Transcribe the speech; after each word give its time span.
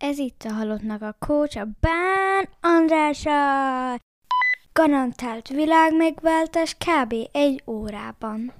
Ez 0.00 0.18
itt 0.18 0.42
a 0.42 0.52
Halottnak 0.52 1.02
a 1.02 1.16
Coach, 1.18 1.58
a 1.58 1.68
Bán 1.80 2.48
Andrása. 2.60 3.30
Garantált 4.72 5.48
világmegváltás 5.48 6.74
kb. 6.76 7.14
egy 7.32 7.62
órában. 7.66 8.52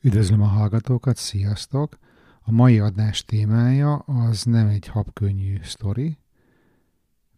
Üdvözlöm 0.00 0.42
a 0.42 0.46
hallgatókat, 0.46 1.16
sziasztok! 1.16 1.98
A 2.42 2.52
mai 2.52 2.78
adás 2.78 3.24
témája 3.24 3.94
az 3.94 4.42
nem 4.42 4.68
egy 4.68 4.86
habkönnyű 4.86 5.58
sztori, 5.62 6.18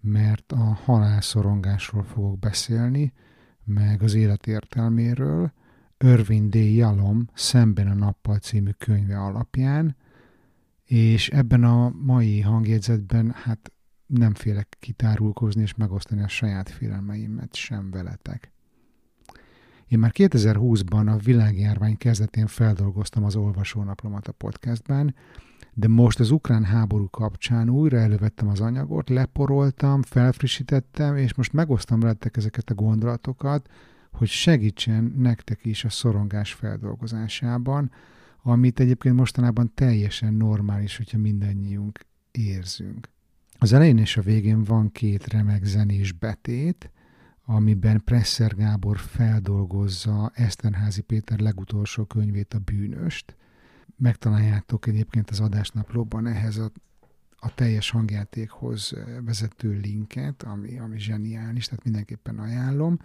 mert 0.01 0.53
a 0.53 0.79
halálszorongásról 0.85 2.03
fogok 2.03 2.39
beszélni, 2.39 3.13
meg 3.65 4.03
az 4.03 4.15
élet 4.15 4.47
értelméről, 4.47 5.53
Irvin 5.99 6.51
D. 6.51 6.55
Yalom 6.55 7.29
Szemben 7.35 7.89
a 7.89 7.95
nappal 7.95 8.39
című 8.39 8.71
könyve 8.71 9.19
alapján, 9.19 9.97
és 10.85 11.29
ebben 11.29 11.65
a 11.65 11.89
mai 11.89 12.41
hangjegyzetben 12.41 13.31
hát 13.31 13.73
nem 14.07 14.35
félek 14.35 14.77
kitárulkozni 14.81 15.63
és 15.63 15.75
megosztani 15.75 16.23
a 16.23 16.29
saját 16.29 16.69
félelmeimet 16.69 17.55
sem 17.55 17.91
veletek. 17.91 18.53
Én 19.89 19.99
már 19.99 20.13
2020-ban 20.15 21.13
a 21.13 21.17
világjárvány 21.17 21.97
kezdetén 21.97 22.47
feldolgoztam 22.47 23.25
az 23.25 23.37
olvasónaplomat 23.37 24.29
a 24.29 24.33
podcastben, 24.33 25.15
de 25.75 25.89
most 25.89 26.21
az 26.21 26.31
ukrán 26.31 26.65
háború 26.65 27.09
kapcsán 27.11 27.69
újra 27.69 27.99
elővettem 27.99 28.49
az 28.49 28.61
anyagot, 28.61 29.09
leporoltam, 29.09 30.03
felfrissítettem, 30.03 31.17
és 31.17 31.35
most 31.35 31.53
megosztam 31.53 32.01
veletek 32.01 32.37
ezeket 32.37 32.71
a 32.71 32.75
gondolatokat, 32.75 33.69
hogy 34.13 34.29
segítsen 34.29 35.15
nektek 35.17 35.65
is 35.65 35.85
a 35.85 35.89
szorongás 35.89 36.53
feldolgozásában, 36.53 37.91
amit 38.47 38.81
egyébként 38.81 39.15
mostanában 39.15 39.73
teljesen 39.75 40.35
normális, 40.35 40.97
hogyha 40.97 41.19
mindannyiunk 41.19 42.01
érzünk. 42.31 43.09
Az 43.59 43.73
elején 43.73 43.99
és 43.99 44.17
a 44.17 44.23
végén 44.23 44.65
van 44.65 44.93
két 44.93 45.27
remek 45.27 45.65
zenés 45.65 46.13
betét, 46.13 46.91
amiben 47.45 48.03
Presser 48.05 48.55
Gábor 48.55 48.99
feldolgozza 48.99 50.31
Eszterházi 50.35 51.01
Péter 51.01 51.39
legutolsó 51.39 52.05
könyvét, 52.05 52.55
a 52.55 52.59
bűnöst. 52.59 53.37
Megtaláljátok 53.97 54.87
egyébként 54.87 55.31
az 55.31 55.41
adásnaplóban 55.41 56.27
ehhez 56.27 56.57
a, 56.57 56.71
a 57.37 57.55
teljes 57.55 57.91
hangjátékhoz 57.91 58.93
vezető 59.25 59.81
linket, 59.83 60.43
ami, 60.43 60.79
ami 60.79 60.99
zseniális, 60.99 61.65
tehát 61.65 61.85
mindenképpen 61.85 62.39
ajánlom 62.39 62.99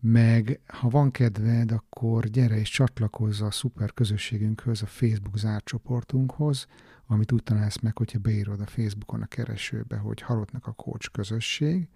meg 0.00 0.60
ha 0.66 0.88
van 0.88 1.10
kedved, 1.10 1.72
akkor 1.72 2.26
gyere 2.26 2.58
és 2.58 2.70
csatlakozz 2.70 3.40
a 3.40 3.50
szuper 3.50 3.92
közösségünkhöz, 3.94 4.82
a 4.82 4.86
Facebook 4.86 5.38
zárt 5.38 5.64
csoportunkhoz, 5.64 6.66
amit 7.06 7.32
úgy 7.32 7.42
találsz 7.42 7.80
meg, 7.80 7.98
hogyha 7.98 8.18
beírod 8.18 8.60
a 8.60 8.66
Facebookon 8.66 9.22
a 9.22 9.26
keresőbe, 9.26 9.96
hogy 9.96 10.20
Halottnak 10.20 10.66
a 10.66 10.72
Coach 10.72 11.10
közösség, 11.12 11.88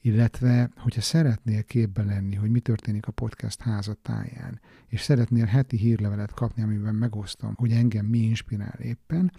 illetve, 0.00 0.70
hogyha 0.76 1.00
szeretnél 1.00 1.62
képbe 1.62 2.02
lenni, 2.02 2.34
hogy 2.34 2.50
mi 2.50 2.60
történik 2.60 3.06
a 3.06 3.12
podcast 3.12 3.60
házatáján, 3.60 4.60
és 4.86 5.00
szeretnél 5.00 5.44
heti 5.44 5.76
hírlevelet 5.76 6.32
kapni, 6.32 6.62
amiben 6.62 6.94
megosztom, 6.94 7.54
hogy 7.54 7.72
engem 7.72 8.06
mi 8.06 8.18
inspirál 8.18 8.78
éppen, 8.78 9.32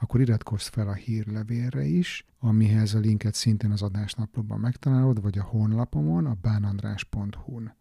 akkor 0.00 0.20
iratkozz 0.20 0.66
fel 0.66 0.88
a 0.88 0.92
hírlevélre 0.92 1.84
is, 1.84 2.24
amihez 2.38 2.94
a 2.94 2.98
linket 2.98 3.34
szintén 3.34 3.70
az 3.70 3.82
adásnaplóban 3.82 4.60
megtalálod, 4.60 5.22
vagy 5.22 5.38
a 5.38 5.42
honlapomon, 5.42 6.26
a 6.26 6.36
bánandrás.hu-n. 6.40 7.74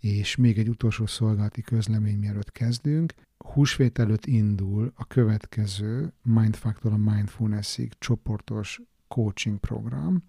És 0.00 0.36
még 0.36 0.58
egy 0.58 0.68
utolsó 0.68 1.06
szolgálati 1.06 1.62
közlemény, 1.62 2.18
mielőtt 2.18 2.52
kezdünk. 2.52 3.14
Húsvét 3.38 3.98
előtt 3.98 4.26
indul 4.26 4.92
a 4.94 5.06
következő 5.06 6.12
Mindfactor 6.22 6.92
a 6.92 6.96
Mindfulnessig 6.96 7.92
csoportos 7.98 8.80
coaching 9.08 9.58
program, 9.58 10.22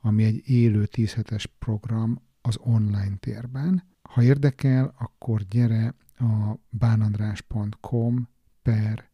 ami 0.00 0.24
egy 0.24 0.48
élő 0.48 0.86
10 0.86 1.12
hetes 1.12 1.46
program 1.58 2.20
az 2.40 2.58
online 2.60 3.16
térben. 3.20 3.82
Ha 4.02 4.22
érdekel, 4.22 4.94
akkor 4.98 5.42
gyere 5.42 5.94
a 6.18 6.54
bánandrás.com 6.68 8.28
per 8.62 9.10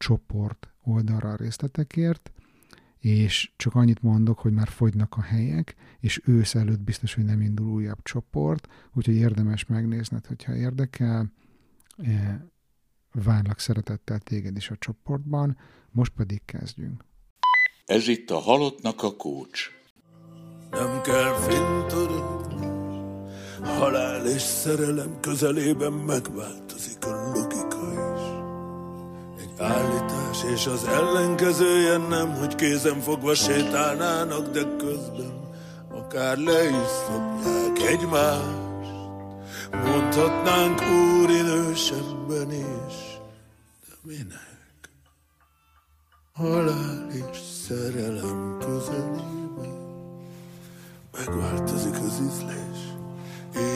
csoport 0.00 0.68
oldalra 0.82 1.28
a 1.28 1.36
részletekért, 1.36 2.32
és 2.98 3.50
csak 3.56 3.74
annyit 3.74 4.02
mondok, 4.02 4.38
hogy 4.38 4.52
már 4.52 4.68
fogynak 4.68 5.16
a 5.16 5.22
helyek, 5.22 5.74
és 6.00 6.20
ősz 6.24 6.54
előtt 6.54 6.80
biztos, 6.80 7.14
hogy 7.14 7.24
nem 7.24 7.40
indul 7.40 7.66
újabb 7.66 8.02
csoport, 8.02 8.68
úgyhogy 8.94 9.14
érdemes 9.14 9.66
megnézned, 9.66 10.26
hogyha 10.26 10.56
érdekel. 10.56 11.32
E, 11.96 12.46
várlak 13.12 13.58
szeretettel 13.58 14.18
téged 14.18 14.56
is 14.56 14.70
a 14.70 14.76
csoportban, 14.78 15.56
most 15.90 16.12
pedig 16.12 16.42
kezdjünk. 16.44 17.04
Ez 17.84 18.08
itt 18.08 18.30
a 18.30 18.38
Halottnak 18.38 19.02
a 19.02 19.16
Kócs. 19.16 19.70
Nem 20.70 21.00
kell 21.02 21.34
fintorogni, 21.34 22.66
halál 23.62 24.26
és 24.26 24.42
szerelem 24.42 25.20
közelében 25.20 25.92
megváltozik 25.92 27.04
a 27.04 27.19
állítás, 29.60 30.44
és 30.54 30.66
az 30.66 30.84
ellenkezője 30.84 31.96
nem, 31.96 32.34
hogy 32.34 32.54
kézen 32.54 33.00
fogva 33.00 33.34
sétálnának, 33.34 34.48
de 34.48 34.62
közben 34.76 35.40
akár 35.90 36.36
le 36.36 36.64
is 36.64 36.88
szopják 37.06 37.78
egymást. 37.88 38.58
Mondhatnánk 39.72 40.80
úri 40.82 41.40
nősebben 41.40 42.50
is, 42.50 43.18
de 43.88 43.94
minek? 44.02 44.48
Halál 46.32 47.06
és 47.10 47.38
szerelem 47.66 48.56
közelében 48.58 49.30
megváltozik 51.12 51.94
az 51.94 52.20
ízlés, 52.22 52.78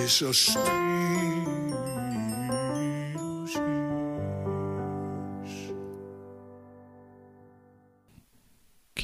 és 0.05 0.21
a 0.21 0.33
stíl 0.33 1.64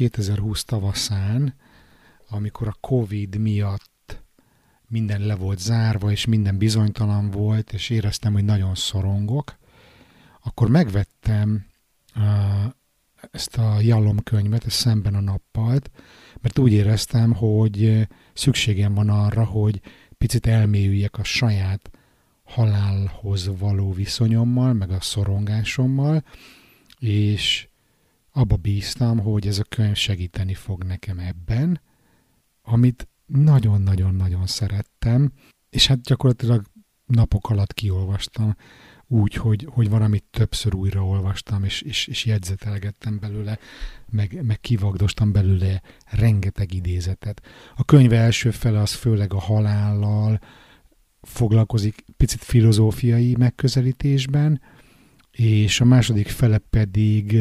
2020 0.00 0.64
tavaszán, 0.64 1.54
amikor 2.28 2.68
a 2.68 2.76
Covid 2.80 3.36
miatt 3.36 4.22
minden 4.86 5.20
le 5.20 5.34
volt 5.34 5.58
zárva, 5.58 6.10
és 6.10 6.24
minden 6.24 6.58
bizonytalan 6.58 7.30
volt, 7.30 7.72
és 7.72 7.90
éreztem, 7.90 8.32
hogy 8.32 8.44
nagyon 8.44 8.74
szorongok, 8.74 9.56
akkor 10.42 10.68
megvettem 10.68 11.66
ezt 13.30 13.56
a 13.56 13.80
Jallom 13.80 14.22
könyvet, 14.22 14.66
ezt 14.66 14.76
szemben 14.76 15.14
a 15.14 15.20
nappalt, 15.20 15.90
mert 16.40 16.58
úgy 16.58 16.72
éreztem, 16.72 17.32
hogy 17.32 18.06
szükségem 18.32 18.94
van 18.94 19.08
arra, 19.08 19.44
hogy 19.44 19.80
picit 20.18 20.46
elmélyüljek 20.46 21.18
a 21.18 21.24
saját 21.24 21.90
halálhoz 22.44 23.58
való 23.58 23.92
viszonyommal, 23.92 24.72
meg 24.72 24.90
a 24.90 25.00
szorongásommal, 25.00 26.24
és 26.98 27.69
abba 28.40 28.56
bíztam, 28.56 29.18
hogy 29.18 29.46
ez 29.46 29.58
a 29.58 29.62
könyv 29.62 29.96
segíteni 29.96 30.54
fog 30.54 30.84
nekem 30.84 31.18
ebben, 31.18 31.80
amit 32.62 33.08
nagyon-nagyon-nagyon 33.26 34.46
szerettem, 34.46 35.32
és 35.70 35.86
hát 35.86 36.00
gyakorlatilag 36.00 36.64
napok 37.06 37.50
alatt 37.50 37.72
kiolvastam, 37.72 38.56
úgy, 39.06 39.34
hogy, 39.34 39.66
hogy 39.70 39.88
valamit 39.88 40.24
többször 40.30 40.74
újraolvastam, 40.74 41.64
és, 41.64 41.82
és, 41.82 42.06
és 42.06 42.24
jegyzetelgettem 42.24 43.18
belőle, 43.18 43.58
meg, 44.10 44.44
meg 44.44 44.60
kivagdostam 44.60 45.32
belőle 45.32 45.82
rengeteg 46.10 46.74
idézetet. 46.74 47.42
A 47.76 47.84
könyv 47.84 48.12
első 48.12 48.50
fele 48.50 48.80
az 48.80 48.92
főleg 48.92 49.32
a 49.32 49.40
halállal 49.40 50.40
foglalkozik 51.22 52.04
picit 52.16 52.44
filozófiai 52.44 53.36
megközelítésben, 53.38 54.60
és 55.30 55.80
a 55.80 55.84
második 55.84 56.28
fele 56.28 56.58
pedig 56.58 57.38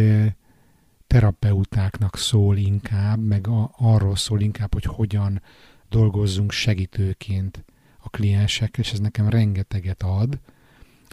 terapeutáknak 1.09 2.17
szól 2.17 2.58
inkább, 2.58 3.26
meg 3.26 3.47
a, 3.47 3.72
arról 3.78 4.16
szól 4.16 4.41
inkább, 4.41 4.73
hogy 4.73 4.84
hogyan 4.84 5.41
dolgozzunk 5.90 6.52
segítőként 6.52 7.66
a 7.97 8.09
kliensekkel, 8.09 8.84
és 8.84 8.91
ez 8.91 9.00
nekem 9.00 9.29
rengeteget 9.29 10.03
ad. 10.03 10.40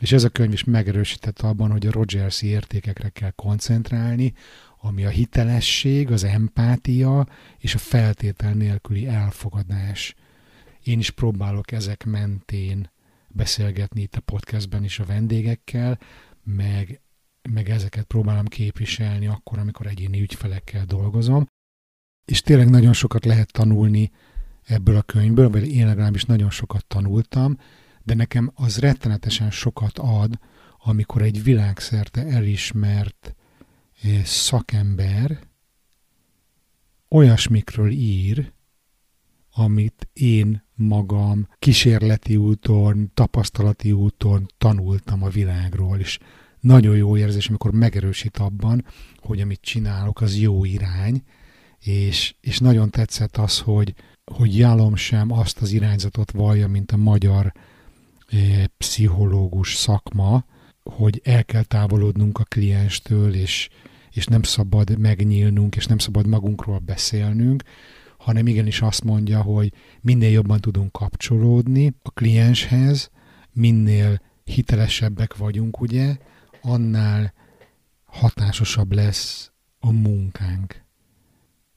És 0.01 0.13
ez 0.13 0.25
a 0.25 0.29
könyv 0.29 0.53
is 0.53 0.65
megerősített 0.65 1.41
abban, 1.41 1.71
hogy 1.71 1.87
a 1.87 1.91
rogers 1.91 2.43
értékekre 2.43 3.09
kell 3.09 3.31
koncentrálni, 3.31 4.33
ami 4.81 5.05
a 5.05 5.09
hitelesség, 5.09 6.11
az 6.11 6.25
empátia 6.25 7.29
és 7.59 7.75
a 7.75 7.79
feltétel 7.79 8.53
nélküli 8.53 9.07
elfogadás. 9.07 10.15
Én 10.83 10.99
is 10.99 11.11
próbálok 11.11 11.73
ezek 11.73 12.05
mentén 12.05 12.91
beszélgetni 13.29 14.01
itt 14.01 14.15
a 14.15 14.21
podcastben 14.21 14.85
is 14.85 14.99
a 14.99 15.05
vendégekkel, 15.05 15.99
meg 16.43 17.01
meg 17.51 17.71
ezeket 17.71 18.05
próbálom 18.05 18.45
képviselni 18.45 19.27
akkor, 19.27 19.59
amikor 19.59 19.87
egyéni 19.87 20.21
ügyfelekkel 20.21 20.85
dolgozom. 20.85 21.47
És 22.25 22.41
tényleg 22.41 22.71
nagyon 22.71 22.93
sokat 22.93 23.25
lehet 23.25 23.53
tanulni 23.53 24.11
ebből 24.65 24.97
a 24.97 25.03
könyvből, 25.03 25.51
vagy 25.51 25.69
én 25.69 25.87
legalábbis 25.87 26.25
nagyon 26.25 26.51
sokat 26.51 26.87
tanultam, 26.87 27.59
de 28.03 28.15
nekem 28.15 28.53
az 28.55 28.79
rettenetesen 28.79 29.51
sokat 29.51 29.99
ad, 29.99 30.39
amikor 30.79 31.23
egy 31.23 31.43
világszerte 31.43 32.27
elismert 32.27 33.35
eh, 34.03 34.25
szakember, 34.25 35.39
olyasmikről 37.09 37.91
ír, 37.91 38.53
amit 39.51 40.09
én 40.13 40.65
magam 40.75 41.49
kísérleti 41.59 42.37
úton, 42.37 43.11
tapasztalati 43.15 43.93
úton 43.93 44.47
tanultam 44.59 45.23
a 45.23 45.29
világról, 45.29 45.99
és 45.99 46.19
nagyon 46.67 46.97
jó 46.97 47.17
érzés, 47.17 47.49
amikor 47.49 47.73
megerősít 47.73 48.37
abban, 48.37 48.85
hogy 49.17 49.41
amit 49.41 49.61
csinálok, 49.61 50.21
az 50.21 50.39
jó 50.39 50.65
irány, 50.65 51.23
és, 51.79 52.35
és 52.41 52.59
nagyon 52.59 52.91
tetszett 52.91 53.37
az, 53.37 53.59
hogy, 53.59 53.95
hogy 54.25 54.59
Jalom 54.59 54.97
sem 54.97 55.33
azt 55.33 55.61
az 55.61 55.73
irányzatot 55.73 56.31
vallja, 56.31 56.69
mint 56.69 56.93
a 56.93 56.97
magyar 56.97 57.53
eh, 58.29 58.65
pszichológus 58.77 59.75
szakma, 59.75 60.45
hogy 60.83 61.21
el 61.25 61.45
kell 61.45 61.63
távolodnunk 61.63 62.39
a 62.39 62.45
klienstől, 62.45 63.35
és, 63.35 63.69
és 64.11 64.27
nem 64.27 64.43
szabad 64.43 64.99
megnyílnunk, 64.99 65.77
és 65.77 65.87
nem 65.87 65.99
szabad 65.99 66.27
magunkról 66.27 66.79
beszélnünk, 66.79 67.63
hanem 68.19 68.47
igenis 68.47 68.81
azt 68.81 69.05
mondja, 69.05 69.43
hogy 69.43 69.73
minél 70.01 70.31
jobban 70.31 70.61
tudunk 70.61 70.93
kapcsolódni 70.93 71.95
a 72.03 72.11
klienshez, 72.11 73.11
minél 73.53 74.21
hitelesebbek 74.45 75.37
vagyunk, 75.37 75.81
ugye, 75.81 76.17
annál 76.67 77.33
hatásosabb 78.05 78.93
lesz 78.93 79.51
a 79.79 79.93
munkánk. 79.93 80.85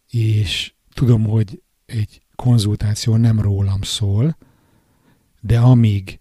És 0.10 0.74
tudom, 0.94 1.24
hogy 1.24 1.62
egy 1.86 2.22
konzultáció 2.36 3.16
nem 3.16 3.40
rólam 3.40 3.82
szól, 3.82 4.38
de 5.42 5.60
amíg 5.60 6.20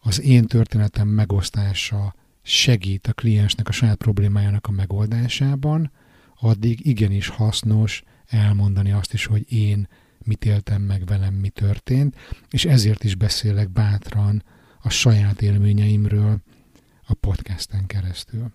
az 0.00 0.20
én 0.20 0.46
történetem 0.46 1.08
megosztása 1.08 2.14
segít 2.42 3.06
a 3.06 3.12
kliensnek 3.12 3.68
a 3.68 3.72
saját 3.72 3.96
problémájának 3.96 4.66
a 4.66 4.70
megoldásában, 4.70 5.90
addig 6.40 6.86
igenis 6.86 7.28
hasznos 7.28 8.02
elmondani 8.26 8.92
azt 8.92 9.12
is, 9.12 9.24
hogy 9.24 9.52
én 9.52 9.88
mit 10.24 10.44
éltem 10.44 10.82
meg 10.82 11.04
velem, 11.06 11.34
mi 11.34 11.48
történt, 11.48 12.16
és 12.50 12.64
ezért 12.64 13.04
is 13.04 13.14
beszélek 13.14 13.70
bátran 13.70 14.42
a 14.82 14.88
saját 14.88 15.42
élményeimről 15.42 16.42
a 17.08 17.14
podcasten 17.14 17.86
keresztül. 17.86 18.52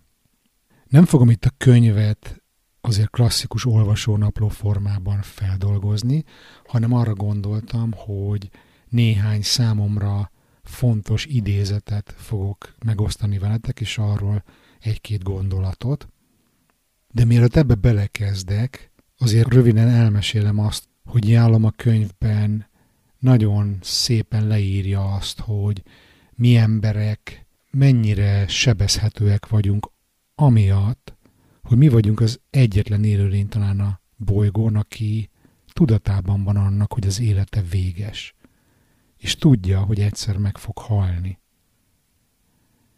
Nem 0.87 1.05
fogom 1.05 1.29
itt 1.29 1.45
a 1.45 1.53
könyvet 1.57 2.43
azért 2.81 3.09
klasszikus 3.09 3.65
olvasónapló 3.65 4.47
formában 4.47 5.21
feldolgozni, 5.21 6.23
hanem 6.65 6.93
arra 6.93 7.13
gondoltam, 7.13 7.91
hogy 7.95 8.49
néhány 8.89 9.41
számomra 9.41 10.31
fontos 10.63 11.25
idézetet 11.25 12.13
fogok 12.17 12.75
megosztani 12.85 13.37
veletek, 13.37 13.79
és 13.79 13.97
arról 13.97 14.43
egy-két 14.79 15.23
gondolatot. 15.23 16.07
De 17.11 17.25
mielőtt 17.25 17.55
ebbe 17.55 17.75
belekezdek, 17.75 18.91
azért 19.17 19.53
röviden 19.53 19.87
elmesélem 19.87 20.59
azt, 20.59 20.87
hogy 21.05 21.29
Jálom 21.29 21.63
a 21.63 21.71
könyvben 21.71 22.67
nagyon 23.19 23.77
szépen 23.81 24.47
leírja 24.47 25.13
azt, 25.13 25.39
hogy 25.39 25.83
mi 26.35 26.55
emberek 26.55 27.42
mennyire 27.77 28.47
sebezhetőek 28.47 29.47
vagyunk 29.47 29.91
amiatt, 30.35 31.15
hogy 31.61 31.77
mi 31.77 31.87
vagyunk 31.87 32.19
az 32.19 32.39
egyetlen 32.49 33.03
élőlény 33.03 33.47
talán 33.47 33.79
a 33.79 34.01
bolygón, 34.15 34.75
aki 34.75 35.29
tudatában 35.73 36.43
van 36.43 36.55
annak, 36.55 36.93
hogy 36.93 37.07
az 37.07 37.19
élete 37.19 37.61
véges 37.61 38.35
és 39.23 39.35
tudja, 39.35 39.81
hogy 39.81 39.99
egyszer 39.99 40.37
meg 40.37 40.57
fog 40.57 40.77
halni. 40.77 41.39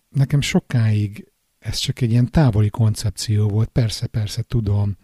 Nekem 0.09 0.41
sokáig 0.41 1.31
ez 1.59 1.77
csak 1.77 2.01
egy 2.01 2.11
ilyen 2.11 2.31
távoli 2.31 2.69
koncepció 2.69 3.47
volt, 3.47 3.69
persze, 3.69 4.07
persze 4.07 4.41
tudom, 4.41 4.97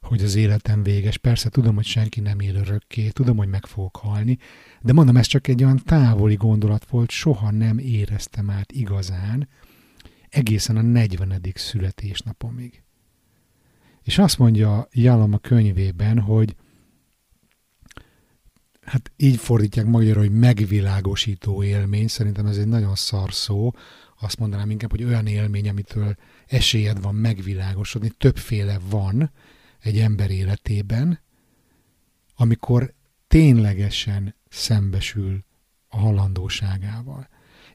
hogy 0.00 0.22
az 0.22 0.34
életem 0.34 0.82
véges, 0.82 1.18
persze 1.18 1.48
tudom, 1.48 1.74
hogy 1.74 1.84
senki 1.84 2.20
nem 2.20 2.40
él 2.40 2.54
örökké, 2.54 3.08
tudom, 3.08 3.36
hogy 3.36 3.48
meg 3.48 3.66
fogok 3.66 3.96
halni, 3.96 4.38
de 4.80 4.92
mondom, 4.92 5.16
ez 5.16 5.26
csak 5.26 5.48
egy 5.48 5.64
olyan 5.64 5.82
távoli 5.84 6.34
gondolat 6.34 6.90
volt, 6.90 7.10
soha 7.10 7.50
nem 7.50 7.78
éreztem 7.78 8.50
át 8.50 8.72
igazán, 8.72 9.48
egészen 10.28 10.76
a 10.76 10.82
40. 10.82 11.40
születésnapomig. 11.54 12.82
És 14.02 14.18
azt 14.18 14.38
mondja 14.38 14.88
Jalom 14.92 15.32
a 15.32 15.38
könyvében, 15.38 16.18
hogy 16.18 16.56
hát 18.80 19.12
így 19.16 19.36
fordítják 19.36 19.86
magyarul, 19.86 20.22
hogy 20.22 20.38
megvilágosító 20.38 21.62
élmény, 21.62 22.08
szerintem 22.08 22.46
ez 22.46 22.56
egy 22.56 22.68
nagyon 22.68 22.94
szar 22.94 23.32
szó, 23.32 23.72
azt 24.20 24.38
mondanám 24.38 24.70
inkább, 24.70 24.90
hogy 24.90 25.04
olyan 25.04 25.26
élmény, 25.26 25.68
amitől 25.68 26.16
esélyed 26.46 27.02
van 27.02 27.14
megvilágosodni, 27.14 28.10
többféle 28.18 28.78
van 28.90 29.30
egy 29.82 29.98
ember 29.98 30.30
életében, 30.30 31.20
amikor 32.34 32.94
ténylegesen 33.28 34.34
szembesül 34.48 35.44
a 35.88 35.96
halandóságával. 35.96 37.28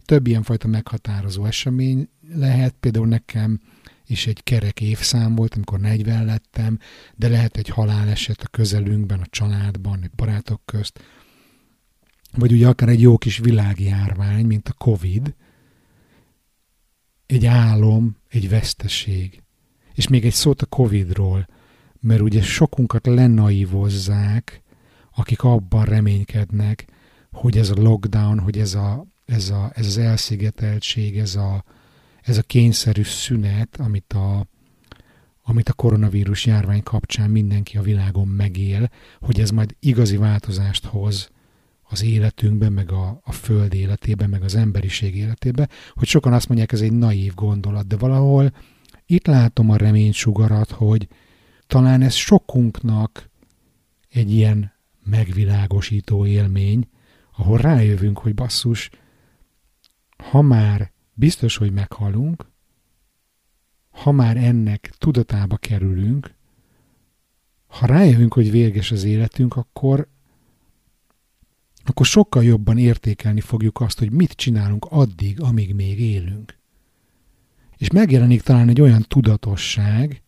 Több 0.05 0.27
ilyenfajta 0.27 0.67
meghatározó 0.67 1.45
esemény 1.45 2.09
lehet, 2.33 2.75
például 2.79 3.07
nekem 3.07 3.59
is 4.07 4.27
egy 4.27 4.43
kerek 4.43 4.81
évszám 4.81 5.35
volt, 5.35 5.55
amikor 5.55 5.79
40 5.79 6.25
lettem, 6.25 6.79
de 7.15 7.27
lehet 7.27 7.57
egy 7.57 7.69
haláleset 7.69 8.41
a 8.41 8.47
közelünkben, 8.47 9.19
a 9.19 9.25
családban, 9.29 10.03
a 10.03 10.15
barátok 10.15 10.61
közt, 10.65 10.99
vagy 12.37 12.51
ugye 12.51 12.67
akár 12.67 12.89
egy 12.89 13.01
jó 13.01 13.17
kis 13.17 13.37
világjárvány, 13.37 14.45
mint 14.45 14.69
a 14.69 14.73
Covid, 14.73 15.35
egy 17.25 17.45
álom, 17.45 18.17
egy 18.29 18.49
veszteség. 18.49 19.43
És 19.93 20.07
még 20.07 20.25
egy 20.25 20.33
szót 20.33 20.61
a 20.61 20.65
Covidról, 20.65 21.47
mert 22.05 22.21
ugye 22.21 22.41
sokunkat 22.41 23.05
lenaivozzák, 23.07 24.61
akik 25.15 25.43
abban 25.43 25.85
reménykednek, 25.85 26.85
hogy 27.31 27.57
ez 27.57 27.69
a 27.69 27.81
lockdown, 27.81 28.39
hogy 28.39 28.57
ez, 28.57 28.73
a, 28.73 29.05
ez, 29.25 29.49
a, 29.49 29.71
ez 29.73 29.85
az 29.85 29.97
elszigeteltség, 29.97 31.17
ez 31.17 31.35
a, 31.35 31.63
ez 32.21 32.37
a 32.37 32.41
kényszerű 32.41 33.03
szünet, 33.03 33.77
amit 33.79 34.13
a, 34.13 34.47
amit 35.43 35.69
a 35.69 35.73
koronavírus 35.73 36.45
járvány 36.45 36.83
kapcsán 36.83 37.29
mindenki 37.29 37.77
a 37.77 37.81
világon 37.81 38.27
megél, 38.27 38.89
hogy 39.19 39.39
ez 39.39 39.49
majd 39.49 39.75
igazi 39.79 40.17
változást 40.17 40.85
hoz 40.85 41.29
az 41.89 42.03
életünkben, 42.03 42.73
meg 42.73 42.91
a, 42.91 43.21
a 43.23 43.31
föld 43.31 43.73
életében, 43.73 44.29
meg 44.29 44.43
az 44.43 44.55
emberiség 44.55 45.15
életében, 45.15 45.69
hogy 45.93 46.07
sokan 46.07 46.33
azt 46.33 46.47
mondják, 46.47 46.71
ez 46.71 46.81
egy 46.81 46.93
naív 46.93 47.33
gondolat, 47.33 47.87
de 47.87 47.97
valahol 47.97 48.51
itt 49.05 49.27
látom 49.27 49.69
a 49.69 49.75
reménysugarat, 49.75 50.71
hogy 50.71 51.07
talán 51.67 52.01
ez 52.01 52.13
sokunknak 52.13 53.29
egy 54.09 54.31
ilyen 54.31 54.73
megvilágosító 55.03 56.25
élmény, 56.25 56.89
ahol 57.37 57.57
rájövünk, 57.57 58.17
hogy 58.17 58.33
basszus, 58.33 58.89
ha 60.17 60.41
már 60.41 60.91
biztos, 61.13 61.57
hogy 61.57 61.71
meghalunk, 61.71 62.45
ha 63.89 64.11
már 64.11 64.37
ennek 64.37 64.93
tudatába 64.97 65.57
kerülünk, 65.57 66.33
ha 67.67 67.85
rájövünk, 67.85 68.33
hogy 68.33 68.51
véges 68.51 68.91
az 68.91 69.03
életünk, 69.03 69.55
akkor, 69.55 70.07
akkor 71.83 72.05
sokkal 72.05 72.43
jobban 72.43 72.77
értékelni 72.77 73.41
fogjuk 73.41 73.81
azt, 73.81 73.99
hogy 73.99 74.11
mit 74.11 74.31
csinálunk 74.31 74.85
addig, 74.89 75.41
amíg 75.41 75.73
még 75.73 75.99
élünk. 75.99 76.57
És 77.77 77.89
megjelenik 77.89 78.41
talán 78.41 78.69
egy 78.69 78.81
olyan 78.81 79.05
tudatosság, 79.07 80.21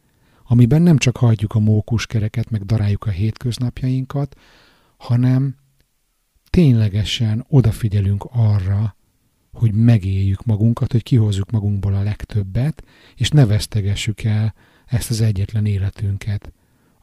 amiben 0.48 0.82
nem 0.82 0.98
csak 0.98 1.18
hagyjuk 1.18 1.54
a 1.54 1.60
mókuskereket, 1.60 2.50
meg 2.50 2.66
daráljuk 2.66 3.06
a 3.06 3.10
hétköznapjainkat, 3.10 4.36
hanem 4.98 5.56
ténylegesen 6.50 7.46
odafigyelünk 7.50 8.28
arra, 8.32 8.96
hogy 9.52 9.74
megéljük 9.74 10.46
magunkat, 10.46 10.92
hogy 10.92 11.04
kihozzuk 11.04 11.52
magunkból 11.52 11.94
a 11.94 12.04
legtöbbet, 12.04 12.84
és 13.16 13.30
ne 13.30 13.46
vesztegessük 13.46 14.24
el 14.24 14.54
ezt 14.86 15.10
az 15.10 15.22
egyetlen 15.22 15.66
életünket, 15.66 16.54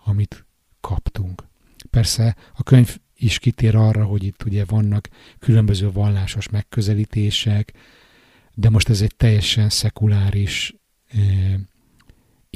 amit 0.04 0.46
kaptunk. 0.80 1.48
Persze 1.90 2.36
a 2.54 2.62
könyv 2.62 2.98
is 3.16 3.38
kitér 3.38 3.76
arra, 3.76 4.04
hogy 4.04 4.24
itt 4.24 4.44
ugye 4.44 4.64
vannak 4.64 5.08
különböző 5.38 5.90
vallásos 5.90 6.48
megközelítések, 6.48 7.72
de 8.54 8.70
most 8.70 8.88
ez 8.88 9.00
egy 9.00 9.16
teljesen 9.16 9.68
szekuláris 9.68 10.74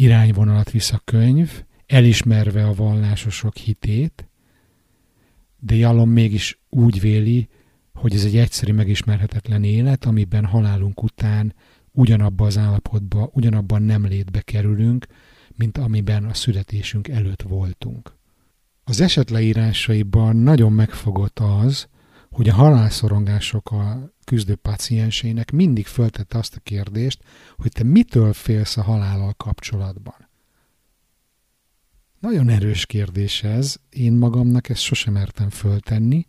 irányvonalat 0.01 0.71
visz 0.71 0.93
a 0.93 1.01
könyv, 1.05 1.63
elismerve 1.87 2.67
a 2.67 2.75
vallásosok 2.75 3.57
hitét, 3.57 4.29
de 5.61 5.75
Jalom 5.75 6.11
mégis 6.11 6.61
úgy 6.69 7.01
véli, 7.01 7.49
hogy 7.95 8.15
ez 8.15 8.25
egy 8.25 8.37
egyszerű, 8.37 8.73
megismerhetetlen 8.73 9.65
élet, 9.65 10.05
amiben 10.05 10.45
halálunk 10.45 11.03
után 11.03 11.55
ugyanabba 11.93 12.47
az 12.47 12.59
állapotba, 12.59 13.31
ugyanabban 13.33 13.83
nem 13.83 14.07
létbe 14.07 14.41
kerülünk, 14.41 15.07
mint 15.57 15.79
amiben 15.79 16.25
a 16.25 16.35
születésünk 16.35 17.09
előtt 17.09 17.43
voltunk. 17.43 18.17
Az 18.85 19.01
esetleírásaiban 19.01 20.37
nagyon 20.37 20.73
megfogott 20.73 21.39
az, 21.39 21.89
hogy 22.31 22.49
a 22.49 22.55
halálszorongások 22.55 23.71
a 23.71 24.13
küzdő 24.29 24.55
paciensének 24.55 25.51
mindig 25.51 25.87
föltette 25.87 26.39
azt 26.39 26.57
a 26.57 26.61
kérdést, 26.61 27.25
hogy 27.57 27.73
te 27.73 27.83
mitől 27.83 28.33
félsz 28.33 28.77
a 28.77 28.83
halállal 28.83 29.35
kapcsolatban. 29.35 30.29
Nagyon 32.19 32.49
erős 32.49 32.87
kérdés 32.87 33.43
ez. 33.43 33.77
Én 33.91 34.13
magamnak 34.13 34.69
ezt 34.69 34.81
sosem 34.81 35.13
mertem 35.13 35.51
föltenni. 35.51 36.27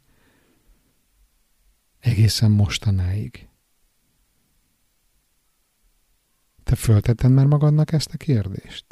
Egészen 1.99 2.51
mostanáig. 2.51 3.47
Te 6.63 6.75
föltetted 6.75 7.31
már 7.31 7.45
magadnak 7.45 7.91
ezt 7.91 8.13
a 8.13 8.17
kérdést? 8.17 8.85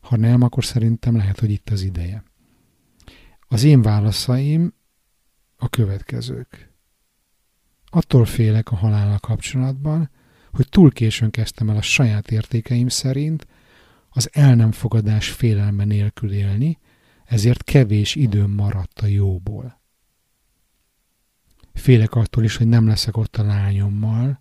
Ha 0.00 0.16
nem, 0.16 0.42
akkor 0.42 0.64
szerintem 0.64 1.16
lehet, 1.16 1.40
hogy 1.40 1.50
itt 1.50 1.70
az 1.70 1.82
ideje. 1.82 2.24
Az 3.48 3.62
én 3.62 3.82
válaszaim 3.82 4.74
a 5.56 5.68
következők. 5.68 6.69
Attól 7.90 8.24
félek 8.24 8.70
a 8.70 8.76
halállal 8.76 9.18
kapcsolatban, 9.18 10.10
hogy 10.52 10.68
túl 10.68 10.92
későn 10.92 11.30
kezdtem 11.30 11.70
el 11.70 11.76
a 11.76 11.82
saját 11.82 12.30
értékeim 12.30 12.88
szerint 12.88 13.46
az 14.10 14.28
el 14.32 14.54
nem 14.54 14.72
fogadás 14.72 15.30
félelme 15.30 15.84
nélkül 15.84 16.32
élni, 16.32 16.78
ezért 17.24 17.64
kevés 17.64 18.14
időm 18.14 18.50
maradt 18.50 19.00
a 19.00 19.06
jóból. 19.06 19.80
Félek 21.72 22.14
attól 22.14 22.44
is, 22.44 22.56
hogy 22.56 22.66
nem 22.66 22.86
leszek 22.86 23.16
ott 23.16 23.36
a 23.36 23.42
lányommal, 23.42 24.40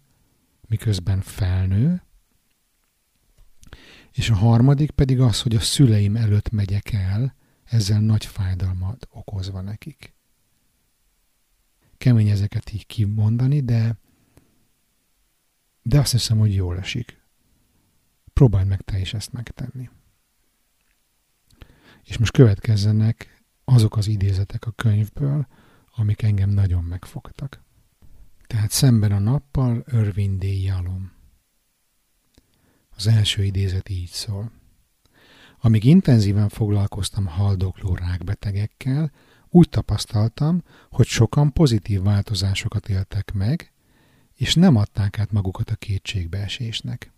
miközben 0.68 1.22
felnő, 1.22 2.04
és 4.12 4.30
a 4.30 4.36
harmadik 4.36 4.92
pedig 4.92 5.20
az, 5.20 5.42
hogy 5.42 5.56
a 5.56 5.60
szüleim 5.60 6.16
előtt 6.16 6.50
megyek 6.50 6.94
el, 6.94 7.36
ezzel 7.64 8.00
nagy 8.00 8.26
fájdalmat 8.26 9.08
okozva 9.12 9.62
nekik. 9.62 10.14
Kemény 12.00 12.30
ezeket 12.30 12.74
így 12.74 12.86
kimondani, 12.86 13.62
de, 13.62 13.98
de 15.82 16.00
azt 16.00 16.12
hiszem, 16.12 16.38
hogy 16.38 16.54
jól 16.54 16.78
esik. 16.78 17.22
Próbáld 18.34 18.68
meg 18.68 18.82
te 18.82 19.00
is 19.00 19.14
ezt 19.14 19.32
megtenni. 19.32 19.90
És 22.04 22.18
most 22.18 22.32
következzenek 22.32 23.44
azok 23.64 23.98
az 23.98 24.08
idézetek 24.08 24.66
a 24.66 24.72
könyvből, 24.72 25.48
amik 25.96 26.22
engem 26.22 26.50
nagyon 26.50 26.84
megfogtak. 26.84 27.64
Tehát 28.48 28.72
szemben 28.72 29.12
a 29.12 29.20
nappal 29.20 29.84
Irving 29.92 30.38
D. 30.38 30.44
Yalom. 30.44 31.12
Az 32.90 33.08
első 33.08 33.44
idézet 33.44 33.90
így 33.90 34.10
szól. 34.10 34.52
Amíg 35.60 35.84
intenzíven 35.84 36.50
foglalkoztam 36.50 37.26
haldokló 37.26 37.96
rákbetegekkel, 37.96 39.12
úgy 39.50 39.70
tapasztaltam, 39.70 40.64
hogy 40.90 41.06
sokan 41.06 41.54
pozitív 41.54 42.02
változásokat 42.02 42.90
éltek 42.90 43.32
meg, 43.34 43.72
és 44.36 44.56
nem 44.56 44.76
adták 44.76 45.20
át 45.20 45.32
magukat 45.32 45.70
a 45.70 45.76
kétségbeesésnek. 45.76 47.12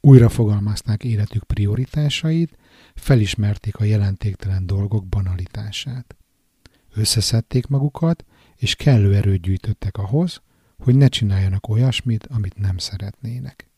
Újra 0.00 0.28
fogalmazták 0.28 1.04
életük 1.04 1.44
prioritásait, 1.44 2.56
felismerték 2.94 3.76
a 3.76 3.84
jelentéktelen 3.84 4.66
dolgok 4.66 5.06
banalitását. 5.06 6.16
Összeszedték 6.94 7.66
magukat, 7.66 8.24
és 8.56 8.74
kellő 8.74 9.14
erőt 9.14 9.40
gyűjtöttek 9.40 9.96
ahhoz, 9.96 10.42
hogy 10.78 10.94
ne 10.94 11.08
csináljanak 11.08 11.68
olyasmit, 11.68 12.26
amit 12.26 12.58
nem 12.58 12.78
szeretnének. 12.78 13.70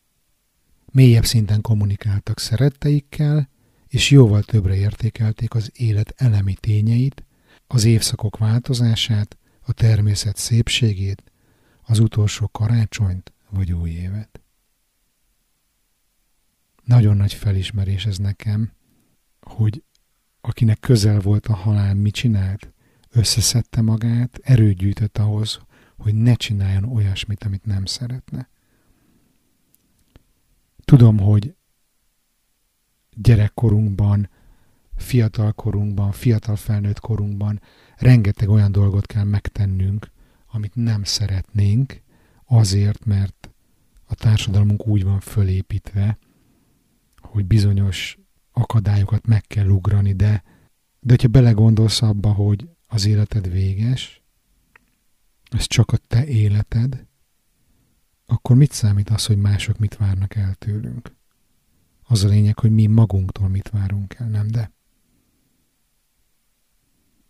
Mélyebb 0.93 1.25
szinten 1.25 1.61
kommunikáltak 1.61 2.39
szeretteikkel, 2.39 3.49
és 3.89 4.11
jóval 4.11 4.43
többre 4.43 4.77
értékelték 4.77 5.55
az 5.55 5.71
élet 5.75 6.15
elemi 6.17 6.55
tényeit, 6.55 7.25
az 7.73 7.85
évszakok 7.85 8.37
változását, 8.37 9.37
a 9.61 9.73
természet 9.73 10.37
szépségét, 10.37 11.23
az 11.83 11.99
utolsó 11.99 12.49
karácsonyt 12.49 13.33
vagy 13.51 13.73
új 13.73 13.91
évet. 13.91 14.41
Nagyon 16.85 17.17
nagy 17.17 17.33
felismerés 17.33 18.07
ez 18.07 18.19
nekem, 18.19 18.73
hogy 19.41 19.83
akinek 20.41 20.81
közel 20.81 21.21
volt 21.21 21.47
a 21.47 21.55
halál, 21.55 21.95
mit 21.95 22.15
csinált? 22.15 22.73
Összeszedte 23.11 23.81
magát, 23.81 24.39
erőt 24.43 24.77
gyűjtött 24.77 25.19
ahhoz, 25.19 25.61
hogy 25.97 26.15
ne 26.15 26.35
csináljon 26.35 26.85
olyasmit, 26.85 27.45
amit 27.45 27.65
nem 27.65 27.85
szeretne. 27.85 28.49
Tudom, 30.85 31.19
hogy 31.19 31.55
gyerekkorunkban, 33.11 34.29
fiatal 35.03 35.53
korunkban, 35.53 36.13
fiatal 36.13 36.57
felnőtt 36.57 37.01
korunkban 37.01 37.61
rengeteg 37.97 38.49
olyan 38.49 38.73
dolgot 38.73 39.07
kell 39.07 39.25
megtennünk, 39.25 40.11
amit 40.47 40.75
nem 40.75 41.05
szeretnénk, 41.05 42.01
azért, 42.45 43.05
mert 43.05 43.51
a 44.07 44.15
társadalmunk 44.15 44.87
úgy 44.87 45.05
van 45.05 45.21
fölépítve, 45.21 46.19
hogy 47.21 47.45
bizonyos 47.45 48.19
akadályokat 48.53 49.27
meg 49.27 49.47
kell 49.47 49.69
ugrani, 49.69 50.13
de, 50.13 50.43
de 51.01 51.11
hogyha 51.11 51.29
belegondolsz 51.29 52.03
abba, 52.03 52.33
hogy 52.33 52.69
az 52.89 53.07
életed 53.07 53.51
véges, 53.51 54.23
ez 55.51 55.67
csak 55.67 55.93
a 55.93 55.97
te 55.97 56.27
életed, 56.27 57.07
akkor 58.27 58.57
mit 58.57 58.73
számít 58.73 59.11
az, 59.11 59.27
hogy 59.27 59.37
mások 59.37 59.79
mit 59.79 59.97
várnak 59.97 60.35
el 60.35 60.55
tőlünk? 60.55 61.15
Az 62.03 62.25
a 62.25 62.29
lényeg, 62.29 62.59
hogy 62.59 62.71
mi 62.71 62.87
magunktól 62.87 63.49
mit 63.49 63.69
várunk 63.69 64.15
el, 64.15 64.29
nem 64.29 64.49
de? 64.49 64.71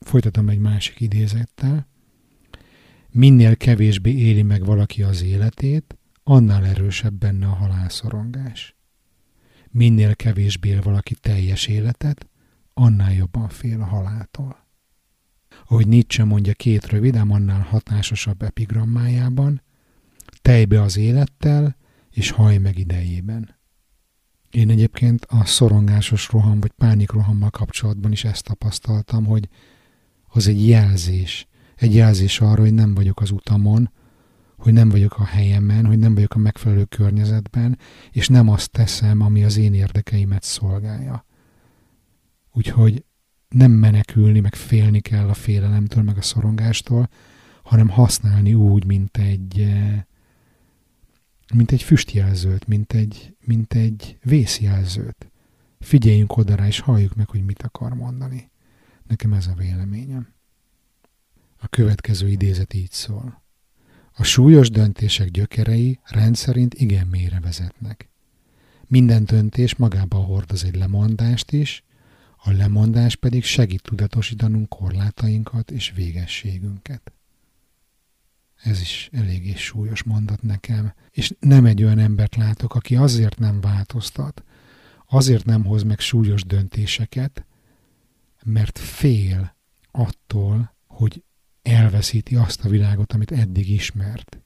Folytatom 0.02 0.48
egy 0.48 0.58
másik 0.58 1.00
idézettel. 1.00 1.88
Minél 3.10 3.56
kevésbé 3.56 4.10
éli 4.10 4.42
meg 4.42 4.64
valaki 4.64 5.02
az 5.02 5.22
életét, 5.22 5.96
annál 6.22 6.64
erősebb 6.64 7.14
benne 7.14 7.46
a 7.46 7.54
halálszorongás. 7.54 8.76
Minél 9.70 10.14
kevésbé 10.14 10.68
él 10.68 10.82
valaki 10.82 11.14
teljes 11.14 11.66
életet, 11.66 12.28
annál 12.74 13.12
jobban 13.12 13.48
fél 13.48 13.80
a 13.80 13.84
haláltól. 13.84 14.66
Ahogy 15.68 15.88
Nietzsche 15.88 16.24
mondja 16.24 16.52
két 16.52 16.86
rövid, 16.86 17.16
ám 17.16 17.30
annál 17.30 17.60
hatásosabb 17.60 18.42
epigrammájában, 18.42 19.62
tejbe 20.42 20.82
az 20.82 20.96
élettel, 20.96 21.76
és 22.10 22.30
haj 22.30 22.58
meg 22.58 22.78
idejében. 22.78 23.56
Én 24.50 24.70
egyébként 24.70 25.24
a 25.24 25.44
szorongásos 25.44 26.28
roham 26.28 26.60
vagy 26.60 26.72
pánikrohammal 26.72 27.50
kapcsolatban 27.50 28.12
is 28.12 28.24
ezt 28.24 28.44
tapasztaltam, 28.44 29.24
hogy 29.24 29.48
az 30.32 30.48
egy 30.48 30.68
jelzés. 30.68 31.46
Egy 31.76 31.94
jelzés 31.94 32.40
arra, 32.40 32.60
hogy 32.60 32.74
nem 32.74 32.94
vagyok 32.94 33.20
az 33.20 33.30
utamon, 33.30 33.90
hogy 34.56 34.72
nem 34.72 34.88
vagyok 34.88 35.18
a 35.18 35.24
helyemen, 35.24 35.86
hogy 35.86 35.98
nem 35.98 36.14
vagyok 36.14 36.34
a 36.34 36.38
megfelelő 36.38 36.84
környezetben, 36.84 37.78
és 38.10 38.28
nem 38.28 38.48
azt 38.48 38.70
teszem, 38.70 39.20
ami 39.20 39.44
az 39.44 39.56
én 39.56 39.74
érdekeimet 39.74 40.42
szolgálja. 40.42 41.24
Úgyhogy 42.52 43.04
nem 43.48 43.70
menekülni, 43.70 44.40
meg 44.40 44.54
félni 44.54 45.00
kell 45.00 45.28
a 45.28 45.34
félelemtől, 45.34 46.02
meg 46.02 46.16
a 46.16 46.22
szorongástól, 46.22 47.08
hanem 47.62 47.88
használni 47.88 48.54
úgy, 48.54 48.84
mint 48.84 49.16
egy, 49.16 49.60
eh, 49.60 50.02
mint 51.54 51.72
egy 51.72 51.82
füstjelzőt, 51.82 52.66
mint 52.66 52.92
egy, 52.92 53.36
mint 53.44 53.74
egy 53.74 54.18
vészjelzőt. 54.22 55.30
Figyeljünk 55.80 56.36
oda 56.36 56.54
rá, 56.54 56.66
és 56.66 56.80
halljuk 56.80 57.14
meg, 57.14 57.28
hogy 57.28 57.44
mit 57.44 57.62
akar 57.62 57.94
mondani. 57.94 58.50
Nekem 59.12 59.32
ez 59.32 59.46
a 59.46 59.54
véleményem. 59.54 60.32
A 61.58 61.68
következő 61.68 62.28
idézet 62.28 62.74
így 62.74 62.90
szól. 62.90 63.42
A 64.12 64.22
súlyos 64.22 64.70
döntések 64.70 65.28
gyökerei 65.28 65.98
rendszerint 66.04 66.74
igen 66.74 67.06
mélyre 67.06 67.40
vezetnek. 67.40 68.08
Minden 68.86 69.24
döntés 69.24 69.76
magába 69.76 70.16
hordoz 70.16 70.64
egy 70.64 70.76
lemondást 70.76 71.52
is, 71.52 71.84
a 72.36 72.50
lemondás 72.50 73.16
pedig 73.16 73.44
segít 73.44 73.82
tudatosítanunk 73.82 74.68
korlátainkat 74.68 75.70
és 75.70 75.92
végességünket. 75.94 77.12
Ez 78.62 78.80
is 78.80 79.08
eléggé 79.12 79.54
súlyos 79.54 80.02
mondat 80.02 80.42
nekem. 80.42 80.94
És 81.10 81.34
nem 81.40 81.64
egy 81.66 81.82
olyan 81.82 81.98
embert 81.98 82.36
látok, 82.36 82.74
aki 82.74 82.96
azért 82.96 83.38
nem 83.38 83.60
változtat, 83.60 84.44
azért 85.08 85.44
nem 85.44 85.64
hoz 85.64 85.82
meg 85.82 86.00
súlyos 86.00 86.44
döntéseket, 86.44 87.44
mert 88.44 88.78
fél 88.78 89.56
attól, 89.90 90.74
hogy 90.86 91.22
elveszíti 91.62 92.36
azt 92.36 92.64
a 92.64 92.68
világot, 92.68 93.12
amit 93.12 93.32
eddig 93.32 93.70
ismert. 93.70 94.40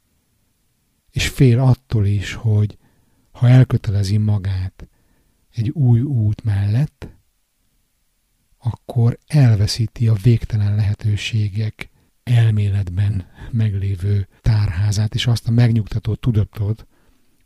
És 1.11 1.29
fél 1.29 1.61
attól 1.61 2.07
is, 2.07 2.33
hogy 2.33 2.79
ha 3.31 3.49
elkötelezi 3.49 4.17
magát 4.17 4.89
egy 5.53 5.71
új 5.71 6.01
út 6.01 6.45
mellett, 6.45 7.09
akkor 8.59 9.19
elveszíti 9.27 10.09
a 10.09 10.15
végtelen 10.15 10.75
lehetőségek 10.75 11.91
elméletben 12.23 13.27
meglévő 13.51 14.29
tárházát, 14.41 15.15
és 15.15 15.27
azt 15.27 15.49
a 15.49 15.51
megnyugtató 15.51 16.15
tudatot, 16.15 16.87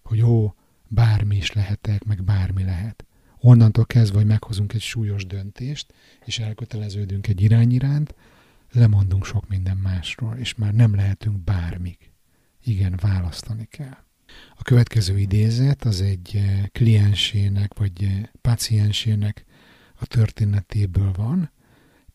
hogy 0.03 0.19
jó, 0.19 0.55
bármi 0.89 1.37
is 1.37 1.53
lehetek, 1.53 2.05
meg 2.05 2.25
bármi 2.25 2.65
lehet. 2.65 3.05
Onnantól 3.41 3.87
kezdve, 3.87 4.19
hogy 4.19 4.27
meghozunk 4.27 4.73
egy 4.73 4.81
súlyos 4.81 5.27
döntést, 5.27 5.93
és 6.25 6.39
elköteleződünk 6.39 7.27
egy 7.27 7.41
irány 7.41 7.73
iránt, 7.73 8.15
lemondunk 8.73 9.25
sok 9.25 9.49
minden 9.49 9.77
másról, 9.77 10.37
és 10.37 10.55
már 10.55 10.75
nem 10.75 10.95
lehetünk 10.95 11.39
bármik. 11.39 12.13
Igen, 12.65 12.99
választani 13.01 13.67
kell. 13.71 13.99
A 14.57 14.63
következő 14.63 15.19
idézet 15.19 15.85
az 15.85 16.01
egy 16.01 16.31
eh, 16.35 16.65
kliensének, 16.73 17.75
vagy 17.75 18.03
eh, 18.03 18.23
paciensének 18.41 19.45
a 19.95 20.07
történetéből 20.07 21.13
van, 21.13 21.51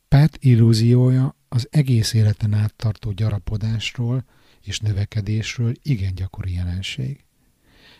Pat 0.07 0.37
illúziója 0.39 1.35
az 1.49 1.67
egész 1.71 2.13
életen 2.13 2.53
áttartó 2.53 3.11
gyarapodásról 3.11 4.25
és 4.61 4.79
növekedésről 4.79 5.73
igen 5.81 6.15
gyakori 6.15 6.53
jelenség. 6.53 7.25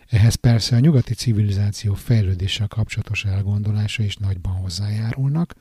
Ehhez 0.08 0.34
persze 0.34 0.76
a 0.76 0.78
nyugati 0.78 1.14
civilizáció 1.14 1.94
fejlődéssel 1.94 2.68
kapcsolatos 2.68 3.24
elgondolása 3.24 4.02
is 4.02 4.16
nagyban 4.16 4.52
hozzájárulnak, 4.52 5.54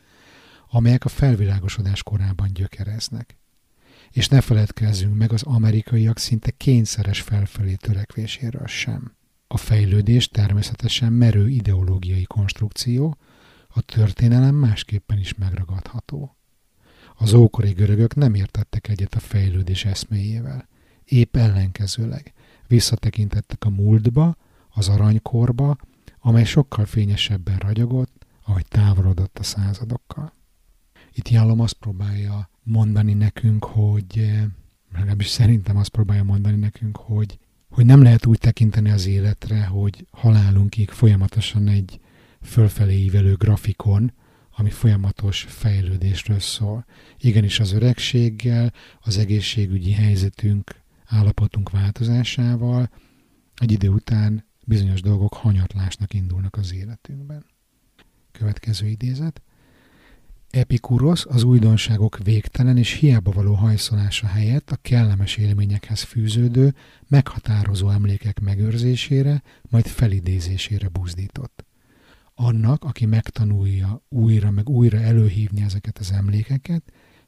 amelyek 0.69 1.05
a 1.05 1.09
felvilágosodás 1.09 2.03
korában 2.03 2.53
gyökereznek. 2.53 3.37
És 4.11 4.27
ne 4.27 4.41
feledkezzünk 4.41 5.15
meg 5.15 5.31
az 5.31 5.43
amerikaiak 5.43 6.17
szinte 6.17 6.51
kényszeres 6.51 7.21
felfelé 7.21 7.75
törekvéséről 7.75 8.67
sem. 8.67 9.15
A 9.47 9.57
fejlődés 9.57 10.27
természetesen 10.27 11.13
merő 11.13 11.49
ideológiai 11.49 12.23
konstrukció, 12.23 13.17
a 13.67 13.81
történelem 13.81 14.55
másképpen 14.55 15.19
is 15.19 15.35
megragadható. 15.35 16.37
Az 17.15 17.33
ókori 17.33 17.71
görögök 17.71 18.15
nem 18.15 18.33
értettek 18.33 18.87
egyet 18.87 19.13
a 19.15 19.19
fejlődés 19.19 19.85
eszméjével. 19.85 20.67
Épp 21.03 21.35
ellenkezőleg 21.35 22.33
visszatekintettek 22.67 23.65
a 23.65 23.69
múltba, 23.69 24.35
az 24.69 24.87
aranykorba, 24.89 25.77
amely 26.19 26.45
sokkal 26.45 26.85
fényesebben 26.85 27.57
ragyogott, 27.57 28.25
ahogy 28.45 28.65
távolodott 28.67 29.39
a 29.39 29.43
századokkal. 29.43 30.33
Itt 31.13 31.29
Jálom 31.29 31.59
azt 31.59 31.73
próbálja 31.73 32.49
mondani 32.63 33.13
nekünk, 33.13 33.65
hogy 33.65 34.31
legalábbis 34.93 35.27
szerintem 35.27 35.77
azt 35.77 35.89
próbálja 35.89 36.23
mondani 36.23 36.55
nekünk, 36.55 36.97
hogy, 36.97 37.39
hogy 37.69 37.85
nem 37.85 38.01
lehet 38.01 38.25
úgy 38.25 38.37
tekinteni 38.37 38.89
az 38.89 39.05
életre, 39.05 39.65
hogy 39.65 40.07
halálunkig 40.11 40.89
folyamatosan 40.89 41.67
egy 41.67 41.99
fölfelé 42.41 42.97
ívelő 42.97 43.33
grafikon, 43.35 44.13
ami 44.57 44.69
folyamatos 44.69 45.41
fejlődésről 45.41 46.39
szól. 46.39 46.85
Igenis 47.19 47.59
az 47.59 47.71
öregséggel, 47.71 48.73
az 48.99 49.17
egészségügyi 49.17 49.91
helyzetünk, 49.91 50.83
állapotunk 51.07 51.69
változásával 51.69 52.89
egy 53.55 53.71
idő 53.71 53.89
után 53.89 54.45
bizonyos 54.65 55.01
dolgok 55.01 55.33
hanyatlásnak 55.33 56.13
indulnak 56.13 56.55
az 56.55 56.73
életünkben. 56.73 57.45
Következő 58.31 58.87
idézet. 58.87 59.41
Epikurosz 60.49 61.25
az 61.25 61.43
újdonságok 61.43 62.17
végtelen 62.23 62.77
és 62.77 62.91
hiába 62.91 63.31
való 63.31 63.53
hajszolása 63.53 64.27
helyett 64.27 64.71
a 64.71 64.77
kellemes 64.81 65.37
élményekhez 65.37 66.01
fűződő, 66.01 66.73
meghatározó 67.07 67.89
emlékek 67.89 68.39
megőrzésére, 68.39 69.41
majd 69.69 69.87
felidézésére 69.87 70.87
buzdított. 70.87 71.65
Annak, 72.33 72.83
aki 72.83 73.05
megtanulja 73.05 74.03
újra 74.09 74.51
meg 74.51 74.69
újra 74.69 74.99
előhívni 74.99 75.61
ezeket 75.61 75.97
az 75.97 76.11
emlékeket, 76.11 76.83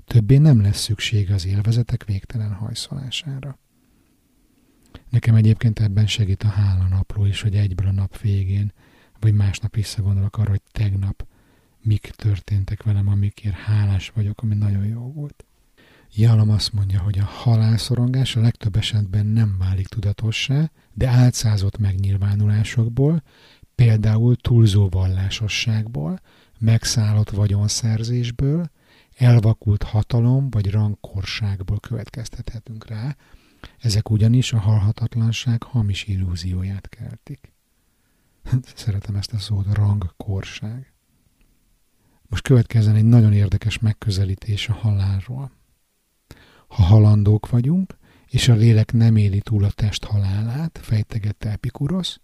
többé 0.06 0.38
nem 0.38 0.62
lesz 0.62 0.80
szüksége 0.82 1.34
az 1.34 1.46
élvezetek 1.46 2.06
végtelen 2.06 2.54
hajszolására. 2.54 3.60
Nekem 5.10 5.36
egyébként 5.36 5.80
ebben 5.80 6.08
segít 6.08 6.44
a 6.44 6.48
hála 6.48 6.88
napló 6.88 7.26
is, 7.26 7.42
hogy 7.42 7.56
egyből 7.56 7.88
a 7.88 7.92
nap 7.92 8.20
végén, 8.20 8.72
vagy 9.20 9.34
másnap 9.34 9.76
visszagondolok 9.76 10.38
arra, 10.38 10.50
hogy 10.50 10.62
tegnap 10.72 11.26
mik 11.82 12.12
történtek 12.16 12.84
velem, 12.84 13.08
amikért 13.08 13.56
hálás 13.56 14.10
vagyok, 14.10 14.42
ami 14.42 14.56
nagyon 14.56 14.86
jó 14.86 15.12
volt. 15.12 15.46
Jalom 16.16 16.50
azt 16.50 16.74
mondja, 16.74 17.00
hogy 17.00 17.20
a 17.20 17.24
halálszorongás 17.24 18.36
a 18.36 18.42
legtöbb 18.42 18.76
esetben 18.76 19.26
nem 19.26 19.56
válik 19.58 19.88
tudatossá, 19.88 20.72
de 20.94 21.08
álcázott 21.08 21.78
megnyilvánulásokból, 21.78 23.24
például 23.76 24.36
túlzó 24.36 24.90
vallásosságból, 24.90 26.20
megszállott 26.60 27.30
vagyonszerzésből, 27.30 28.70
elvakult 29.18 29.84
hatalom 29.84 30.50
vagy 30.50 30.72
rangkorságból 30.72 31.80
következtethetünk 31.80 32.88
rá, 32.88 33.16
ezek 33.80 34.10
ugyanis 34.10 34.54
a 34.54 34.60
halhatatlanság 34.60 35.64
hamis 35.64 36.08
illúzióját 36.08 36.90
keltik. 36.90 37.54
Szeretem 38.76 39.16
ezt 39.16 39.34
a 39.34 39.40
szót, 39.40 39.74
rangkorság. 39.74 40.94
Most 42.30 42.44
következzen 42.44 42.96
egy 42.96 43.06
nagyon 43.06 43.34
érdekes 43.34 43.80
megközelítés 43.80 44.70
a 44.70 44.74
halálról. 44.74 45.52
Ha 46.68 46.84
halandók 46.84 47.50
vagyunk, 47.50 47.98
és 48.28 48.48
a 48.48 48.54
lélek 48.54 48.94
nem 48.94 49.16
éli 49.16 49.40
túl 49.40 49.64
a 49.64 49.72
test 49.72 50.04
halálát, 50.04 50.80
fejtegette 50.82 51.52
Epikurosz, 51.52 52.20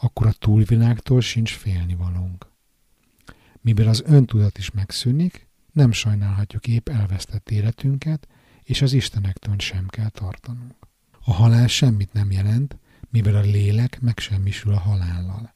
akkor 0.00 0.26
a 0.26 0.32
túlvilágtól 0.32 1.20
sincs 1.20 1.52
félnivalónk. 1.52 2.46
Mivel 3.60 3.88
az 3.88 4.02
öntudat 4.06 4.58
is 4.58 4.70
megszűnik, 4.70 5.48
nem 5.72 5.92
sajnálhatjuk 5.92 6.66
épp 6.66 6.88
elvesztett 6.88 7.50
életünket, 7.50 8.28
és 8.68 8.82
az 8.82 8.92
Istenektől 8.92 9.58
sem 9.58 9.86
kell 9.86 10.08
tartanunk. 10.08 10.74
A 11.24 11.32
halál 11.32 11.66
semmit 11.66 12.12
nem 12.12 12.30
jelent, 12.30 12.78
mivel 13.10 13.36
a 13.36 13.40
lélek 13.40 14.00
megsemmisül 14.00 14.72
a 14.72 14.78
halállal. 14.78 15.54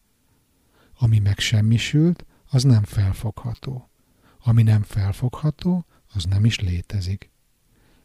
Ami 0.98 1.18
megsemmisült, 1.18 2.26
az 2.50 2.62
nem 2.62 2.82
felfogható. 2.82 3.90
Ami 4.44 4.62
nem 4.62 4.82
felfogható, 4.82 5.86
az 6.12 6.24
nem 6.24 6.44
is 6.44 6.60
létezik. 6.60 7.30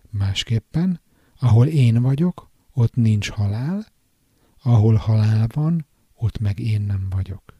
Másképpen, 0.09 1.01
ahol 1.39 1.67
én 1.67 2.01
vagyok, 2.01 2.49
ott 2.73 2.95
nincs 2.95 3.29
halál, 3.29 3.85
ahol 4.61 4.95
halál 4.95 5.47
van, 5.53 5.85
ott 6.15 6.39
meg 6.39 6.59
én 6.59 6.81
nem 6.81 7.07
vagyok. 7.09 7.57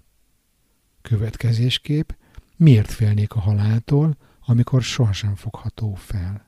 Következésképp, 1.02 2.10
miért 2.56 2.92
félnék 2.92 3.34
a 3.34 3.40
haláltól, 3.40 4.18
amikor 4.46 4.82
sohasem 4.82 5.36
fogható 5.36 5.94
fel? 5.94 6.47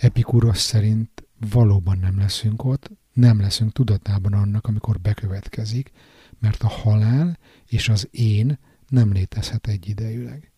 Epikuros 0.00 0.58
szerint 0.58 1.28
valóban 1.50 1.98
nem 1.98 2.18
leszünk 2.18 2.64
ott, 2.64 2.90
nem 3.12 3.40
leszünk 3.40 3.72
tudatában 3.72 4.32
annak, 4.32 4.66
amikor 4.66 5.00
bekövetkezik, 5.00 5.90
mert 6.38 6.62
a 6.62 6.68
halál 6.68 7.38
és 7.66 7.88
az 7.88 8.08
én 8.10 8.58
nem 8.88 9.12
létezhet 9.12 9.66
egyidejűleg. 9.66 10.52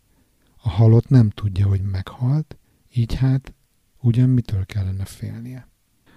A 0.57 0.69
halott 0.69 1.09
nem 1.09 1.31
tudja, 1.31 1.67
hogy 1.67 1.83
meghalt, 1.83 2.59
így 2.95 3.15
hát 3.15 3.55
ugyan 4.01 4.29
mitől 4.29 4.67
kellene 4.67 5.05
félnie. 5.05 5.69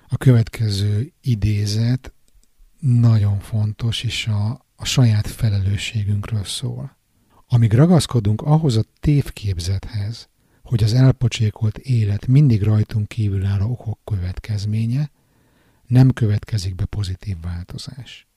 A 0.08 0.18
következő 0.18 1.14
idézet 1.22 2.14
nagyon 2.80 3.40
fontos, 3.40 4.04
és 4.04 4.28
a, 4.28 4.66
a 4.76 4.86
saját 4.86 5.28
felelősségünkről 5.28 6.44
szól. 6.44 6.98
Amíg 7.48 7.74
ragaszkodunk 7.74 8.42
ahhoz 8.42 8.78
a 8.78 8.84
tévképzethez, 9.00 10.30
hogy 10.66 10.84
az 10.84 10.94
elpocsékolt 10.94 11.78
élet 11.78 12.28
mindig 12.28 12.64
rajtunk 12.64 13.08
kívül 13.08 13.46
álló 13.46 13.72
okok 13.72 14.00
következménye, 14.04 15.12
nem 15.88 16.12
következik 16.12 16.76
be 16.76 16.86
pozitív 16.86 17.36
változás. 17.42 18.28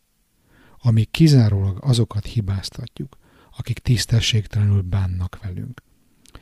Amíg 0.79 1.11
kizárólag 1.11 1.79
azokat 1.81 2.27
hibáztatjuk, 2.27 3.19
akik 3.57 3.79
tisztességtelenül 3.79 4.83
bánnak 4.83 5.39
velünk, 5.43 5.83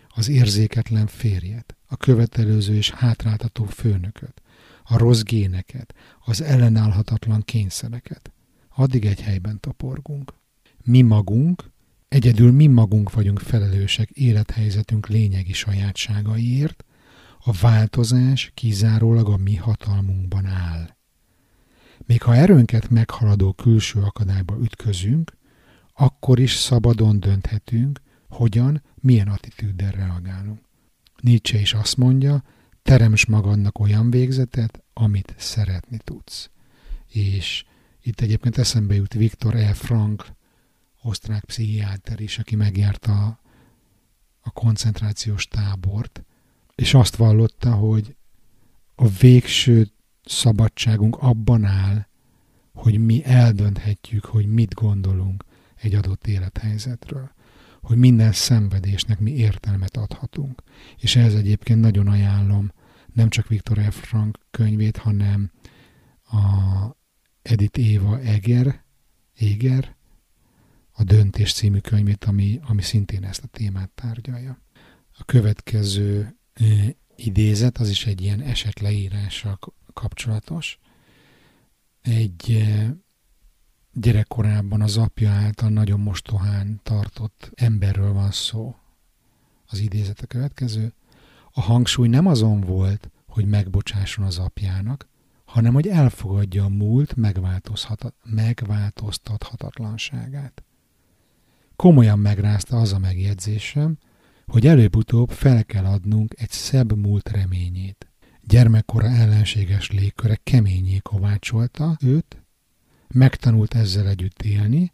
az 0.09 0.29
érzéketlen 0.29 1.07
férjet, 1.07 1.77
a 1.87 1.97
követelőző 1.97 2.75
és 2.75 2.91
hátráltató 2.91 3.65
főnököt, 3.65 4.43
a 4.85 4.99
rossz 4.99 5.23
géneket, 5.23 5.95
az 6.25 6.41
ellenállhatatlan 6.41 7.43
kényszereket, 7.43 8.33
addig 8.69 9.05
egy 9.05 9.21
helyben 9.21 9.61
toporgunk. 9.61 10.35
Mi 10.83 11.03
magunk 11.03 11.71
Egyedül 12.09 12.53
mi 12.53 12.67
magunk 12.67 13.13
vagyunk 13.13 13.39
felelősek 13.39 14.11
élethelyzetünk 14.11 15.07
lényegi 15.07 15.53
sajátságaiért, 15.53 16.85
a 17.39 17.53
változás 17.53 18.51
kizárólag 18.55 19.29
a 19.29 19.37
mi 19.37 19.57
hatalmunkban 19.57 20.47
áll. 20.47 20.97
Még 22.07 22.23
ha 22.23 22.35
erőnket 22.35 22.91
meghaladó 22.91 23.53
külső 23.53 24.01
akadályba 24.01 24.59
ütközünk, 24.61 25.37
akkor 25.95 26.39
is 26.39 26.55
szabadon 26.55 27.21
dönthetünk, 27.21 28.01
hogyan, 28.29 28.83
milyen 28.95 29.29
attitűddel 29.29 29.91
reagálunk. 29.91 30.61
Nietzsche 31.21 31.59
is 31.59 31.75
azt 31.75 31.97
mondja, 31.97 32.43
teremts 32.83 33.27
magadnak 33.27 33.79
olyan 33.79 34.11
végzetet, 34.11 34.83
amit 34.93 35.35
szeretni 35.37 35.99
tudsz. 36.05 36.51
És 37.09 37.65
itt 38.03 38.21
egyébként 38.21 38.59
eszembe 38.59 38.95
jut 38.95 39.15
Viktor 39.15 39.55
E. 39.55 39.75
Frankl 39.75 40.27
osztrák 41.07 41.45
pszichiáter 41.45 42.21
is, 42.21 42.39
aki 42.39 42.57
megjárta 42.57 43.41
a 44.41 44.51
koncentrációs 44.51 45.49
tábort, 45.49 46.25
és 46.75 46.95
azt 46.95 47.17
vallotta, 47.17 47.75
hogy 47.75 48.17
a 48.95 49.09
végső 49.09 49.89
szabadságunk 50.25 51.17
abban 51.17 51.65
áll, 51.65 52.07
hogy 52.73 53.05
mi 53.05 53.25
eldönthetjük, 53.25 54.25
hogy 54.25 54.47
mit 54.47 54.75
gondolunk 54.75 55.45
egy 55.75 55.95
adott 55.95 56.27
élethelyzetről. 56.27 57.31
Hogy 57.81 57.97
minden 57.97 58.33
szenvedésnek 58.33 59.19
mi 59.19 59.31
értelmet 59.31 59.97
adhatunk. 59.97 60.63
És 60.97 61.17
ehhez 61.17 61.35
egyébként 61.35 61.81
nagyon 61.81 62.07
ajánlom 62.07 62.73
nem 63.13 63.29
csak 63.29 63.49
Viktor 63.49 63.79
F. 63.91 64.07
Frank 64.09 64.39
könyvét, 64.51 64.97
hanem 64.97 65.51
a 66.23 66.41
Edith 67.43 67.79
Éva 67.79 68.21
Eger, 68.21 68.85
Eger 69.39 69.96
a 70.99 71.05
Döntés 71.05 71.53
című 71.53 71.79
könyvét, 71.79 72.25
ami, 72.25 72.61
ami 72.63 72.83
szintén 72.83 73.25
ezt 73.25 73.43
a 73.43 73.47
témát 73.47 73.91
tárgyalja. 73.91 74.61
A 75.19 75.25
következő 75.25 76.37
idézet, 77.17 77.79
az 77.79 77.89
is 77.89 78.07
egy 78.07 78.21
ilyen 78.21 78.41
esetleírással 78.41 79.59
kapcsolatos. 79.93 80.79
Egy 82.03 82.65
gyerekkorában 83.93 84.81
az 84.81 84.97
apja 84.97 85.31
által 85.31 85.69
nagyon 85.69 86.01
mostohán 86.01 86.81
tartott 86.83 87.51
emberről 87.55 88.13
van 88.13 88.31
szó. 88.31 88.77
Az 89.67 89.79
idézet 89.79 90.21
a 90.21 90.27
következő. 90.27 90.93
A 91.53 91.61
hangsúly 91.61 92.09
nem 92.09 92.27
azon 92.27 92.61
volt, 92.61 93.11
hogy 93.27 93.47
megbocsásson 93.47 94.25
az 94.25 94.39
apjának, 94.39 95.09
hanem 95.45 95.73
hogy 95.73 95.89
elfogadja 95.89 96.65
a 96.65 96.69
múlt 96.69 97.15
megváltoztathatatlanságát. 98.25 100.66
Komolyan 101.77 102.19
megrázta 102.19 102.77
az 102.77 102.93
a 102.93 102.99
megjegyzésem, 102.99 103.99
hogy 104.47 104.67
előbb-utóbb 104.67 105.31
fel 105.31 105.65
kell 105.65 105.85
adnunk 105.85 106.35
egy 106.37 106.51
szebb 106.51 106.97
múlt 106.97 107.29
reményét. 107.29 108.11
Gyermekkora 108.43 109.07
ellenséges 109.07 109.91
légköre 109.91 110.39
keményé 110.43 110.99
kovácsolta 110.99 111.97
őt, 112.01 112.45
megtanult 113.09 113.75
ezzel 113.75 114.09
együtt 114.09 114.43
élni, 114.43 114.93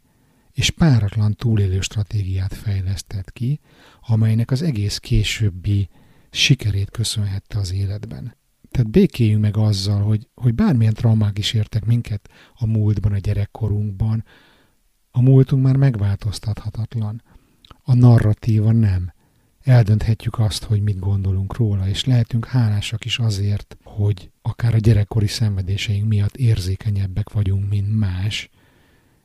és 0.52 0.70
páratlan 0.70 1.34
túlélő 1.34 1.80
stratégiát 1.80 2.54
fejlesztett 2.54 3.32
ki, 3.32 3.60
amelynek 4.00 4.50
az 4.50 4.62
egész 4.62 4.98
későbbi 4.98 5.88
sikerét 6.30 6.90
köszönhette 6.90 7.58
az 7.58 7.72
életben. 7.72 8.36
Tehát 8.70 8.90
békéljünk 8.90 9.42
meg 9.42 9.56
azzal, 9.56 10.02
hogy, 10.02 10.28
hogy 10.34 10.54
bármilyen 10.54 10.94
traumák 10.94 11.38
is 11.38 11.52
értek 11.52 11.84
minket 11.84 12.28
a 12.54 12.66
múltban, 12.66 13.12
a 13.12 13.18
gyerekkorunkban, 13.18 14.24
a 15.14 15.20
múltunk 15.20 15.62
már 15.62 15.76
megváltoztathatatlan. 15.76 17.22
A 17.82 17.94
narratíva 17.94 18.72
nem. 18.72 19.12
Eldönthetjük 19.60 20.38
azt, 20.38 20.64
hogy 20.64 20.82
mit 20.82 20.98
gondolunk 20.98 21.56
róla, 21.56 21.88
és 21.88 22.04
lehetünk 22.04 22.46
hálásak 22.46 23.04
is 23.04 23.18
azért, 23.18 23.76
hogy 23.84 24.30
akár 24.42 24.74
a 24.74 24.78
gyerekkori 24.78 25.26
szenvedéseink 25.26 26.08
miatt 26.08 26.36
érzékenyebbek 26.36 27.30
vagyunk, 27.30 27.68
mint 27.68 27.98
más, 27.98 28.50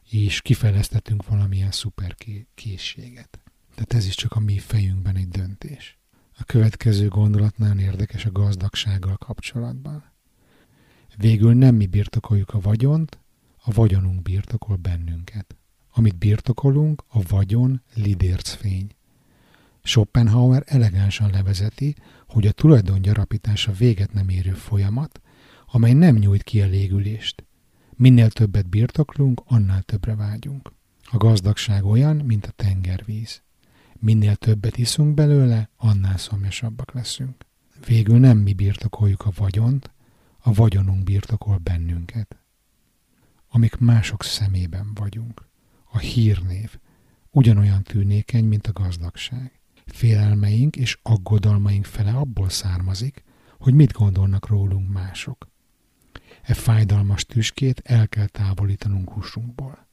és 0.10 0.42
kifejlesztettünk 0.42 1.28
valamilyen 1.28 1.72
szuper 1.72 2.16
készséget. 2.56 3.40
Tehát 3.76 3.94
ez 3.94 4.06
is 4.06 4.16
csak 4.16 4.32
a 4.32 4.40
mi 4.40 4.58
fejünkben 4.58 5.16
egy 5.16 5.28
döntés. 5.28 5.98
A 6.38 6.44
következő 6.44 7.08
gondolat 7.08 7.58
nagyon 7.58 7.80
érdekes 7.80 8.26
a 8.26 8.32
gazdagsággal 8.32 9.18
kapcsolatban. 9.18 10.04
Végül 11.18 11.54
nem 11.54 11.76
mi 11.76 11.86
birtokoljuk 11.86 12.54
a 12.54 12.60
vagyont, 12.60 13.20
a 13.64 13.72
vagyonunk 13.72 14.22
birtokol 14.22 14.76
bennünket. 14.76 15.56
Amit 15.98 16.18
birtokolunk, 16.18 17.04
a 17.08 17.22
vagyon 17.28 17.82
lidércfény. 17.94 18.88
Schopenhauer 19.84 20.64
elegánsan 20.66 21.30
levezeti, 21.30 21.96
hogy 22.28 22.48
a 22.48 22.52
tulajdon 22.52 23.02
gyarapítása 23.02 23.72
véget 23.72 24.14
nem 24.14 24.30
érő 24.30 24.52
folyamat, 24.54 25.22
amely 25.66 25.94
nem 25.94 26.16
nyújt 26.16 26.44
ki 26.44 26.62
a 26.62 26.66
légülést. 26.66 27.46
Minél 27.96 28.30
többet 28.30 28.70
birtoklunk, 28.70 29.42
annál 29.46 29.82
többre 29.82 30.16
vágyunk. 30.16 30.72
A 31.04 31.18
gazdagság 31.18 31.86
olyan, 31.86 32.16
mint 32.16 32.46
a 32.46 32.52
tengervíz. 32.52 33.42
Minél 34.00 34.36
többet 34.36 34.78
iszunk 34.78 35.14
belőle, 35.14 35.70
annál 35.78 36.18
szomjasabbak 36.18 36.94
leszünk. 36.94 37.46
Végül 37.86 38.20
nem 38.20 38.38
mi 38.38 38.54
birtokoljuk 38.54 39.26
a 39.26 39.32
vagyont, 39.36 39.92
a 40.40 40.54
vagyonunk 40.54 41.04
birtokol 41.04 41.58
bennünket. 41.58 42.38
Amik 43.50 43.78
mások 43.78 44.24
szemében 44.24 44.92
vagyunk. 44.94 45.47
A 45.98 46.00
hírnév 46.00 46.78
ugyanolyan 47.32 47.84
tűnékeny, 47.84 48.46
mint 48.46 48.68
a 48.68 48.72
gazdagság. 48.72 49.60
Félelmeink 49.86 50.76
és 50.76 50.98
aggodalmaink 51.02 51.86
fele 51.86 52.12
abból 52.12 52.50
származik, 52.50 53.24
hogy 53.60 53.74
mit 53.74 53.92
gondolnak 53.92 54.48
rólunk 54.48 54.92
mások. 54.94 55.48
E 56.42 56.54
fájdalmas 56.54 57.26
tüskét 57.26 57.82
el 57.86 58.08
kell 58.08 58.28
távolítanunk 58.28 59.10
húsunkból. 59.10 59.88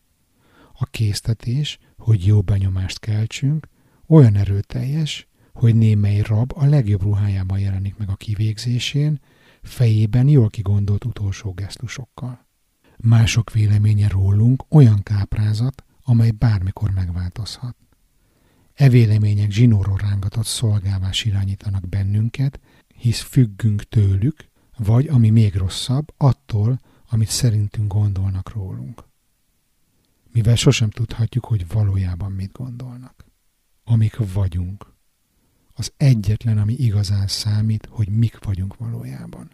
A 0.73 0.85
késztetés, 0.85 1.79
hogy 1.97 2.27
jó 2.27 2.41
benyomást 2.41 2.99
keltsünk, 2.99 3.69
olyan 4.07 4.35
erőteljes, 4.35 5.29
hogy 5.53 5.75
némely 5.75 6.21
rab 6.21 6.53
a 6.57 6.65
legjobb 6.65 7.03
ruhájában 7.03 7.59
jelenik 7.59 7.97
meg 7.97 8.09
a 8.09 8.17
kivégzésén, 8.17 9.21
fejében 9.63 10.29
jól 10.29 10.51
kigondolt 10.51 11.05
utolsó 11.05 11.53
gesztusokkal. 11.53 12.47
Mások 12.97 13.53
véleménye 13.53 14.09
rólunk 14.09 14.65
olyan 14.69 15.03
káprázat, 15.03 15.85
amely 16.05 16.31
bármikor 16.31 16.91
megváltozhat. 16.91 17.77
E 18.75 18.89
vélemények 18.89 19.51
zsinóró 19.51 19.97
rángatott 19.97 20.45
szolgálás 20.45 21.25
irányítanak 21.25 21.89
bennünket, 21.89 22.61
hisz 22.97 23.21
függünk 23.21 23.83
tőlük, 23.89 24.49
vagy 24.77 25.07
ami 25.07 25.31
még 25.31 25.55
rosszabb, 25.55 26.15
attól, 26.17 26.81
amit 27.09 27.29
szerintünk 27.29 27.93
gondolnak 27.93 28.53
rólunk. 28.53 29.05
Mivel 30.33 30.57
sosem 30.57 30.91
tudhatjuk, 30.91 31.45
hogy 31.45 31.69
valójában 31.69 32.33
mit 32.33 32.53
gondolnak. 32.53 33.25
Amik 33.85 34.33
vagyunk. 34.33 34.93
Az 35.73 35.93
egyetlen, 35.97 36.59
ami 36.59 36.73
igazán 36.73 37.27
számít, 37.27 37.89
hogy 37.91 38.09
mik 38.09 38.45
vagyunk 38.45 38.77
valójában. 38.77 39.51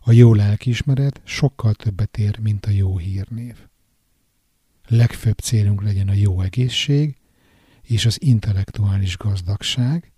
A 0.00 0.12
jó 0.12 0.34
lelkiismeret 0.34 1.20
sokkal 1.24 1.74
többet 1.74 2.18
ér, 2.18 2.38
mint 2.38 2.66
a 2.66 2.70
jó 2.70 2.98
hírnév. 2.98 3.56
Legfőbb 4.86 5.38
célunk 5.38 5.82
legyen 5.82 6.08
a 6.08 6.12
jó 6.12 6.40
egészség 6.40 7.16
és 7.82 8.06
az 8.06 8.22
intellektuális 8.22 9.16
gazdagság, 9.16 10.12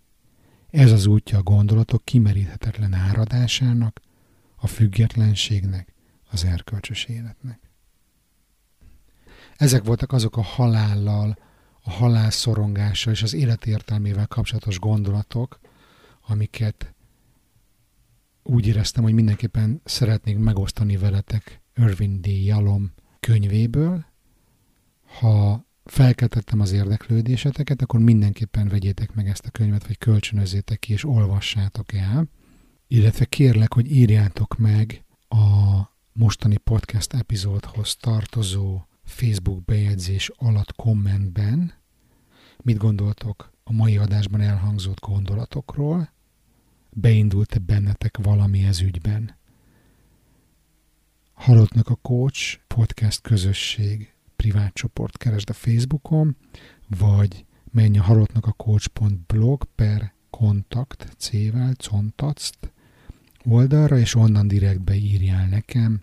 ez 0.70 0.92
az 0.92 1.06
útja 1.06 1.38
a 1.38 1.42
gondolatok 1.42 2.04
kimeríthetetlen 2.04 2.92
áradásának, 2.92 4.00
a 4.56 4.66
függetlenségnek, 4.66 5.92
az 6.30 6.44
erkölcsös 6.44 7.04
életnek. 7.04 7.60
Ezek 9.56 9.84
voltak 9.84 10.12
azok 10.12 10.36
a 10.36 10.42
halállal, 10.42 11.38
a 11.82 11.90
halál 11.90 12.30
szorongással 12.30 13.12
és 13.12 13.22
az 13.22 13.34
életértelmével 13.34 14.26
kapcsolatos 14.26 14.78
gondolatok, 14.78 15.60
amiket 16.26 16.94
úgy 18.42 18.66
éreztem, 18.66 19.02
hogy 19.02 19.12
mindenképpen 19.12 19.80
szeretnék 19.84 20.38
megosztani 20.38 20.96
veletek 20.96 21.60
Irvin 21.74 22.20
D. 22.20 22.26
Jalom 22.26 22.92
könyvéből. 23.20 24.06
Ha 25.20 25.66
felkeltettem 25.84 26.60
az 26.60 26.72
érdeklődéseteket, 26.72 27.82
akkor 27.82 28.00
mindenképpen 28.00 28.68
vegyétek 28.68 29.14
meg 29.14 29.28
ezt 29.28 29.46
a 29.46 29.50
könyvet, 29.50 29.86
vagy 29.86 29.98
kölcsönözzétek 29.98 30.78
ki, 30.78 30.92
és 30.92 31.04
olvassátok 31.04 31.92
el. 31.92 32.28
Illetve 32.86 33.24
kérlek, 33.24 33.72
hogy 33.72 33.90
írjátok 33.90 34.56
meg 34.56 35.04
a 35.28 35.80
mostani 36.12 36.56
podcast 36.56 37.12
epizódhoz 37.12 37.96
tartozó 37.96 38.86
Facebook 39.04 39.64
bejegyzés 39.64 40.30
alatt 40.36 40.74
kommentben, 40.74 41.72
mit 42.62 42.76
gondoltok 42.76 43.52
a 43.64 43.72
mai 43.72 43.96
adásban 43.96 44.40
elhangzott 44.40 45.00
gondolatokról, 45.00 46.12
beindult-e 46.90 47.58
bennetek 47.58 48.18
valami 48.22 48.64
ez 48.64 48.80
ügyben. 48.80 49.36
Halottnak 51.32 51.88
a 51.88 51.94
Coach 51.94 52.58
podcast 52.66 53.20
közösség 53.20 54.15
privát 54.36 54.74
csoport 54.74 55.16
keresd 55.16 55.50
a 55.50 55.52
Facebookon, 55.52 56.36
vagy 56.98 57.44
menj 57.70 57.98
a 57.98 58.02
halottnak 58.02 58.46
a 58.46 58.52
coach.blog 58.52 59.64
per 59.74 60.12
kontakt 60.30 61.14
C-vel, 61.18 61.72
contatst 61.88 62.58
oldalra, 63.44 63.98
és 63.98 64.14
onnan 64.14 64.48
direktbe 64.48 64.94
írjál 64.94 65.48
nekem. 65.48 66.02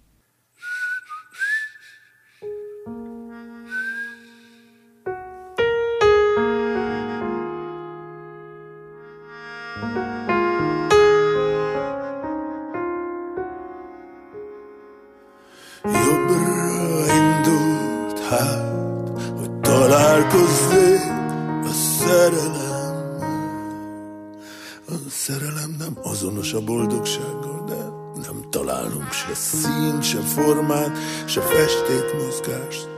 A 26.54 26.62
boldogsággal, 26.62 27.64
de 27.68 27.76
nem 28.22 28.50
találunk 28.50 29.12
se 29.12 29.34
szín, 29.34 30.02
se 30.02 30.20
formát, 30.20 30.98
se 31.26 31.42
festékmozgást, 31.42 32.90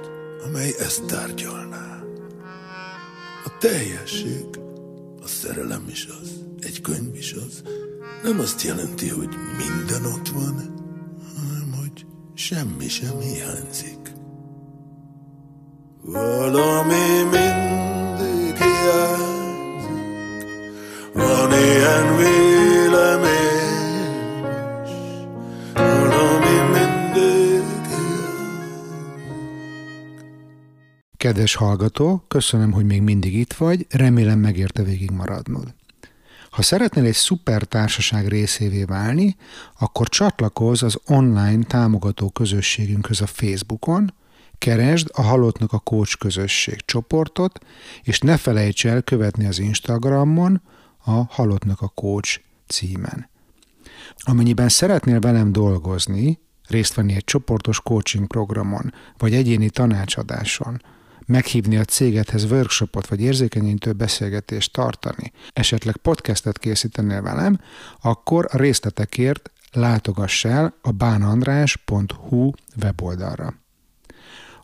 amely 0.45 0.75
ezt 0.79 1.05
tárgyalná. 1.05 2.03
A 3.45 3.57
teljesség, 3.59 4.45
a 5.21 5.27
szerelem 5.27 5.85
is 5.89 6.07
az, 6.21 6.29
egy 6.59 6.81
könyv 6.81 7.15
is 7.15 7.33
az, 7.33 7.61
nem 8.23 8.39
azt 8.39 8.61
jelenti, 8.61 9.09
hogy 9.09 9.29
minden 9.57 10.05
ott 10.05 10.29
van, 10.29 10.73
hanem 11.35 11.73
hogy 11.79 12.05
semmi 12.33 12.87
sem 12.87 13.19
hiányzik. 13.19 14.13
Valami 16.01 16.93
mindig 17.21 17.44
Kedves 31.35 31.55
hallgató, 31.55 32.23
köszönöm, 32.27 32.71
hogy 32.71 32.85
még 32.85 33.01
mindig 33.01 33.33
itt 33.33 33.53
vagy, 33.53 33.85
remélem 33.89 34.39
megérte 34.39 34.83
végig 34.83 35.11
maradnod. 35.11 35.73
Ha 36.49 36.61
szeretnél 36.61 37.05
egy 37.05 37.13
szuper 37.13 37.63
társaság 37.63 38.27
részévé 38.27 38.83
válni, 38.83 39.35
akkor 39.79 40.09
csatlakozz 40.09 40.83
az 40.83 40.99
online 41.07 41.63
támogató 41.63 42.29
közösségünkhöz 42.29 43.21
a 43.21 43.25
Facebookon, 43.25 44.13
keresd 44.57 45.09
a 45.13 45.21
Halottnak 45.21 45.73
a 45.73 45.79
Coach 45.79 46.17
közösség 46.17 46.85
csoportot, 46.85 47.59
és 48.03 48.19
ne 48.19 48.37
felejts 48.37 48.85
el 48.85 49.01
követni 49.01 49.45
az 49.45 49.59
Instagramon 49.59 50.61
a 50.97 51.23
Halottnak 51.29 51.81
a 51.81 51.87
Coach 51.87 52.39
címen. 52.67 53.29
Amennyiben 54.17 54.69
szeretnél 54.69 55.19
velem 55.19 55.51
dolgozni, 55.51 56.39
részt 56.67 56.93
venni 56.93 57.13
egy 57.13 57.23
csoportos 57.23 57.81
coaching 57.81 58.27
programon, 58.27 58.93
vagy 59.17 59.33
egyéni 59.33 59.69
tanácsadáson, 59.69 60.81
meghívni 61.25 61.77
a 61.77 61.83
cégedhez 61.83 62.51
workshopot 62.51 63.07
vagy 63.07 63.21
érzékenyítő 63.21 63.93
beszélgetést 63.93 64.73
tartani, 64.73 65.31
esetleg 65.53 65.97
podcastet 65.97 66.57
készítenél 66.57 67.21
velem, 67.21 67.59
akkor 68.01 68.47
a 68.51 68.57
részletekért 68.57 69.51
látogass 69.71 70.45
el 70.45 70.73
a 70.81 70.91
bánandrás.hu 70.91 72.51
weboldalra. 72.81 73.53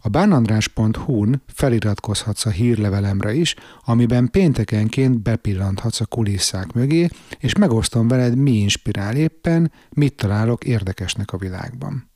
A 0.03 0.09
bánandrás.hu-n 0.09 1.41
feliratkozhatsz 1.47 2.45
a 2.45 2.49
hírlevelemre 2.49 3.33
is, 3.33 3.55
amiben 3.85 4.29
péntekenként 4.31 5.21
bepillanthatsz 5.21 5.99
a 5.99 6.05
kulisszák 6.05 6.73
mögé, 6.73 7.07
és 7.39 7.55
megosztom 7.55 8.07
veled, 8.07 8.35
mi 8.35 8.51
inspirál 8.51 9.15
éppen, 9.15 9.71
mit 9.89 10.15
találok 10.15 10.63
érdekesnek 10.63 11.31
a 11.33 11.37
világban. 11.37 12.10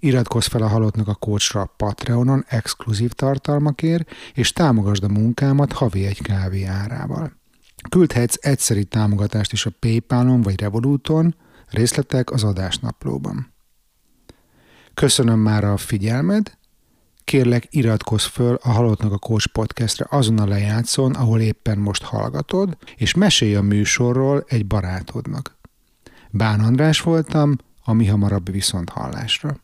Iratkozz 0.00 0.46
fel 0.46 0.62
a 0.62 0.68
Halottnak 0.68 1.08
a 1.08 1.14
Coachra 1.14 1.60
a 1.60 1.72
Patreonon 1.76 2.44
exkluzív 2.48 3.12
tartalmakért, 3.12 4.10
és 4.34 4.52
támogasd 4.52 5.04
a 5.04 5.08
munkámat 5.08 5.72
havi 5.72 6.06
egy 6.06 6.22
kávé 6.22 6.64
árával. 6.64 7.32
Küldhetsz 7.88 8.36
egyszeri 8.40 8.84
támogatást 8.84 9.52
is 9.52 9.66
a 9.66 9.70
Paypalon 9.80 10.40
vagy 10.40 10.60
Revoluton, 10.60 11.34
részletek 11.70 12.30
az 12.30 12.44
adásnaplóban. 12.44 13.52
Köszönöm 14.94 15.38
már 15.38 15.64
a 15.64 15.76
figyelmed, 15.76 16.58
kérlek 17.24 17.66
iratkozz 17.70 18.24
föl 18.24 18.58
a 18.62 18.68
Halottnak 18.68 19.12
a 19.12 19.18
Coach 19.18 19.46
podcastre 19.46 20.06
azon 20.08 20.38
a 20.38 20.46
lejátszón, 20.46 21.14
ahol 21.14 21.40
éppen 21.40 21.78
most 21.78 22.02
hallgatod, 22.02 22.76
és 22.96 23.14
mesélj 23.14 23.54
a 23.54 23.62
műsorról 23.62 24.44
egy 24.48 24.66
barátodnak. 24.66 25.58
Bán 26.30 26.60
András 26.60 27.00
voltam, 27.00 27.56
a 27.84 27.92
mi 27.92 28.06
hamarabb 28.06 28.50
viszont 28.50 28.88
hallásra. 28.88 29.56